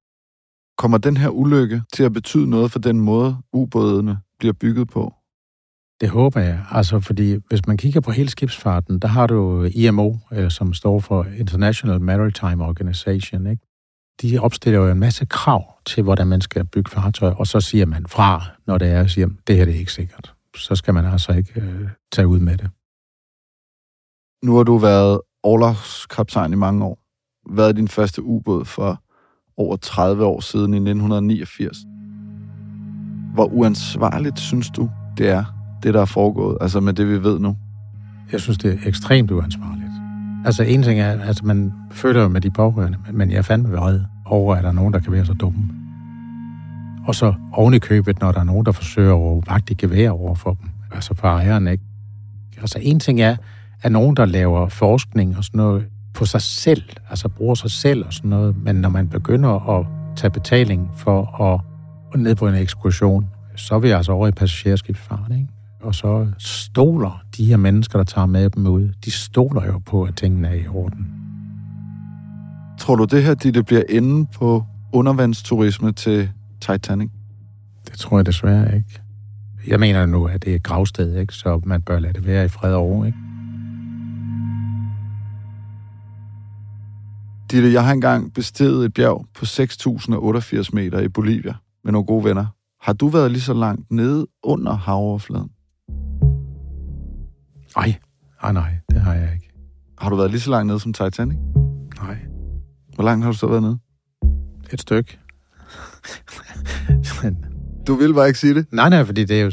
Kommer 0.78 0.98
den 0.98 1.16
her 1.16 1.28
ulykke 1.28 1.82
til 1.92 2.02
at 2.02 2.12
betyde 2.12 2.50
noget 2.50 2.72
for 2.72 2.78
den 2.78 3.00
måde, 3.00 3.36
ubådene 3.52 4.18
bliver 4.38 4.52
bygget 4.52 4.88
på? 4.88 5.14
Det 6.00 6.08
håber 6.08 6.40
jeg. 6.40 6.64
Altså, 6.70 7.00
fordi 7.00 7.36
hvis 7.48 7.66
man 7.66 7.76
kigger 7.76 8.00
på 8.00 8.10
hele 8.10 8.28
skibsfarten, 8.28 8.98
der 8.98 9.08
har 9.08 9.26
du 9.26 9.62
IMO, 9.74 10.14
øh, 10.32 10.50
som 10.50 10.72
står 10.72 11.00
for 11.00 11.24
International 11.24 12.00
Maritime 12.00 12.64
Organization, 12.64 13.46
ikke? 13.46 13.65
De 14.22 14.38
opstiller 14.38 14.78
jo 14.78 14.90
en 14.90 15.00
masse 15.00 15.26
krav 15.26 15.64
til, 15.86 16.02
hvordan 16.02 16.26
man 16.26 16.40
skal 16.40 16.64
bygge 16.64 16.90
fartøjer, 16.90 17.34
og 17.34 17.46
så 17.46 17.60
siger 17.60 17.86
man 17.86 18.06
fra, 18.06 18.42
når 18.66 18.78
det 18.78 18.88
er, 18.88 19.06
siger, 19.06 19.28
det 19.46 19.56
her 19.56 19.64
det 19.64 19.74
er 19.74 19.78
ikke 19.78 19.92
sikkert. 19.92 20.34
Så 20.56 20.76
skal 20.76 20.94
man 20.94 21.04
altså 21.04 21.32
ikke 21.32 21.60
øh, 21.60 21.88
tage 22.12 22.28
ud 22.28 22.38
med 22.38 22.56
det. 22.56 22.70
Nu 24.44 24.56
har 24.56 24.62
du 24.62 24.76
været 24.76 25.20
overlovskaptajn 25.42 26.52
i 26.52 26.56
mange 26.56 26.84
år. 26.84 26.98
Hvad 27.50 27.68
er 27.68 27.72
din 27.72 27.88
første 27.88 28.22
ubåd 28.22 28.64
for 28.64 29.02
over 29.56 29.76
30 29.76 30.24
år 30.24 30.40
siden 30.40 30.74
i 30.74 30.76
1989? 30.76 31.76
Hvor 33.34 33.44
uansvarligt 33.44 34.38
synes 34.38 34.70
du, 34.70 34.90
det 35.18 35.28
er, 35.28 35.44
det 35.82 35.94
der 35.94 36.00
er 36.00 36.04
foregået, 36.04 36.58
altså 36.60 36.80
med 36.80 36.92
det, 36.92 37.08
vi 37.08 37.22
ved 37.22 37.38
nu? 37.38 37.56
Jeg 38.32 38.40
synes, 38.40 38.58
det 38.58 38.72
er 38.72 38.88
ekstremt 38.88 39.30
uansvarligt. 39.30 39.85
Altså 40.46 40.62
en 40.62 40.82
ting 40.82 41.00
er, 41.00 41.12
at 41.12 41.20
altså, 41.28 41.44
man 41.44 41.72
føler 41.90 42.22
jo 42.22 42.28
med 42.28 42.40
de 42.40 42.50
pårørende, 42.50 42.98
men 43.12 43.30
jeg 43.30 43.38
er 43.38 43.42
fandme 43.42 43.76
vred 43.76 44.00
over, 44.24 44.54
at 44.54 44.62
der 44.62 44.68
er 44.68 44.72
nogen, 44.72 44.92
der 44.92 45.00
kan 45.00 45.12
være 45.12 45.26
så 45.26 45.32
dumme. 45.32 45.70
Og 47.06 47.14
så 47.14 47.34
oven 47.52 47.74
i 47.74 47.78
købet, 47.78 48.20
når 48.20 48.32
der 48.32 48.40
er 48.40 48.44
nogen, 48.44 48.66
der 48.66 48.72
forsøger 48.72 49.36
at 49.36 49.42
vagte 49.48 49.74
gevær 49.74 50.10
over 50.10 50.34
for 50.34 50.54
dem. 50.54 50.70
Altså 50.92 51.14
for 51.14 51.28
ejeren, 51.28 51.68
ikke? 51.68 51.84
Altså 52.60 52.78
en 52.82 53.00
ting 53.00 53.20
er, 53.20 53.36
at 53.82 53.92
nogen, 53.92 54.16
der 54.16 54.24
laver 54.24 54.68
forskning 54.68 55.36
og 55.36 55.44
sådan 55.44 55.58
noget 55.58 55.86
på 56.14 56.24
sig 56.24 56.42
selv, 56.42 56.82
altså 57.10 57.28
bruger 57.28 57.54
sig 57.54 57.70
selv 57.70 58.06
og 58.06 58.12
sådan 58.12 58.30
noget, 58.30 58.56
men 58.62 58.76
når 58.76 58.88
man 58.88 59.08
begynder 59.08 59.78
at 59.78 59.86
tage 60.16 60.30
betaling 60.30 60.90
for 60.96 61.42
at, 61.42 61.60
at 62.14 62.20
ned 62.20 62.34
på 62.34 62.48
en 62.48 62.54
ekskursion, 62.54 63.26
så 63.56 63.74
er 63.74 63.78
vi 63.78 63.90
altså 63.90 64.12
over 64.12 64.28
i 64.28 64.32
passagerskibsfart, 64.32 65.30
ikke? 65.30 65.46
Og 65.86 65.94
så 65.94 66.26
stoler 66.38 67.22
de 67.36 67.44
her 67.44 67.56
mennesker, 67.56 67.98
der 67.98 68.04
tager 68.04 68.26
med 68.26 68.50
dem 68.50 68.66
ud, 68.66 68.92
de 69.04 69.10
stoler 69.10 69.66
jo 69.66 69.78
på, 69.78 70.02
at 70.02 70.16
tingene 70.16 70.48
er 70.48 70.54
i 70.54 70.66
orden. 70.66 71.06
Tror 72.78 72.96
du, 72.96 73.04
det 73.04 73.24
her 73.24 73.34
det 73.34 73.66
bliver 73.66 73.82
inde 73.88 74.26
på 74.34 74.64
undervandsturisme 74.92 75.92
til 75.92 76.30
Titanic? 76.60 77.10
Det 77.90 77.98
tror 77.98 78.18
jeg 78.18 78.26
desværre 78.26 78.76
ikke. 78.76 79.00
Jeg 79.66 79.80
mener 79.80 80.06
nu, 80.06 80.26
at 80.26 80.42
det 80.42 80.52
er 80.52 80.56
et 80.56 80.62
gravsted, 80.62 81.16
ikke? 81.20 81.34
så 81.34 81.60
man 81.64 81.82
bør 81.82 81.98
lade 81.98 82.12
det 82.12 82.26
være 82.26 82.44
i 82.44 82.48
fred 82.48 82.74
og 82.74 82.84
ro. 82.84 83.04
Ikke? 83.04 83.18
Ditte, 87.50 87.72
jeg 87.72 87.84
har 87.84 87.92
engang 87.92 88.34
besteget 88.34 88.84
et 88.84 88.94
bjerg 88.94 89.26
på 89.34 89.44
6.088 89.44 90.68
meter 90.72 91.00
i 91.00 91.08
Bolivia 91.08 91.54
med 91.84 91.92
nogle 91.92 92.06
gode 92.06 92.24
venner. 92.24 92.46
Har 92.80 92.92
du 92.92 93.08
været 93.08 93.30
lige 93.30 93.40
så 93.40 93.54
langt 93.54 93.90
nede 93.90 94.26
under 94.42 94.72
havoverfladen? 94.72 95.50
Nej, 97.76 97.94
nej, 98.42 98.52
nej, 98.52 98.78
det 98.90 99.00
har 99.00 99.14
jeg 99.14 99.30
ikke. 99.34 99.52
Har 99.98 100.10
du 100.10 100.16
været 100.16 100.30
lige 100.30 100.40
så 100.40 100.50
langt 100.50 100.66
nede 100.66 100.80
som 100.80 100.92
Titanic? 100.92 101.38
Nej. 102.02 102.16
Hvor 102.94 103.04
langt 103.04 103.24
har 103.24 103.32
du 103.32 103.38
så 103.38 103.46
været 103.46 103.62
nede? 103.62 103.78
Et 104.72 104.80
stykke. 104.80 105.18
Men... 107.22 107.44
Du 107.86 107.94
vil 107.94 108.14
bare 108.14 108.26
ikke 108.26 108.38
sige 108.38 108.54
det? 108.54 108.66
Nej, 108.72 108.88
nej, 108.88 109.04
fordi 109.04 109.24
det 109.24 109.40
er 109.40 109.44
jo 109.44 109.50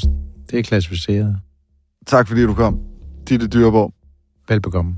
det 0.51 0.59
er 0.59 0.63
klassificeret. 0.63 1.39
Tak 2.05 2.27
fordi 2.27 2.43
du 2.43 2.53
kom. 2.53 2.79
Ditte 3.29 3.47
Dyrborg. 3.47 3.93
Velbekomme. 4.49 4.95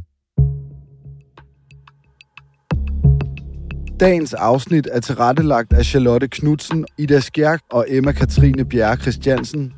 Dagens 3.99 4.33
afsnit 4.33 4.87
er 4.91 4.99
tilrettelagt 4.99 5.73
af 5.73 5.85
Charlotte 5.85 6.27
Knudsen, 6.27 6.85
Ida 6.97 7.19
Skjærk 7.19 7.61
og 7.71 7.85
Emma 7.89 8.11
Katrine 8.11 8.65
Bjerre 8.65 8.97
Christiansen. 8.97 9.73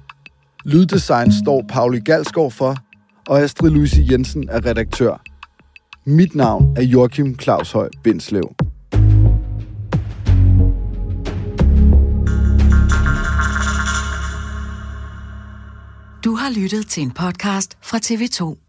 Lyddesign 0.66 1.32
står 1.32 1.66
Pauli 1.70 2.00
Galskov 2.00 2.52
for, 2.52 2.78
og 3.28 3.42
Astrid 3.42 3.70
Louise 3.70 4.08
Jensen 4.12 4.50
er 4.50 4.66
redaktør. 4.66 5.22
Mit 6.06 6.36
navn 6.36 6.78
er 6.78 6.82
Joachim 6.82 7.40
Claus 7.40 7.72
Høj 7.72 7.90
Bindslev. 8.04 8.56
Du 16.24 16.36
har 16.36 16.60
lyttet 16.62 16.88
til 16.88 17.04
en 17.04 17.12
podcast 17.12 17.78
fra 17.82 17.98
TV2. 17.98 18.63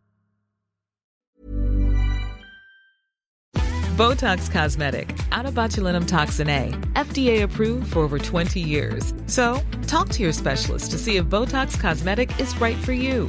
Botox 3.97 4.53
Cosmetic, 4.53 5.09
out 5.33 5.47
of 5.47 5.55
botulinum 5.55 6.07
toxin 6.07 6.49
A, 6.49 6.71
FDA 7.05 7.43
approved 7.43 7.87
for 7.87 8.05
over 8.05 8.19
20 8.19 8.61
years. 8.61 9.15
So, 9.27 9.61
talk 9.89 10.09
to 10.09 10.23
your 10.23 10.33
specialist 10.33 10.91
to 10.91 10.99
see 10.99 11.17
if 11.17 11.25
Botox 11.25 11.81
Cosmetic 11.81 12.41
is 12.41 12.61
right 12.61 12.77
for 12.77 12.93
you. 12.93 13.29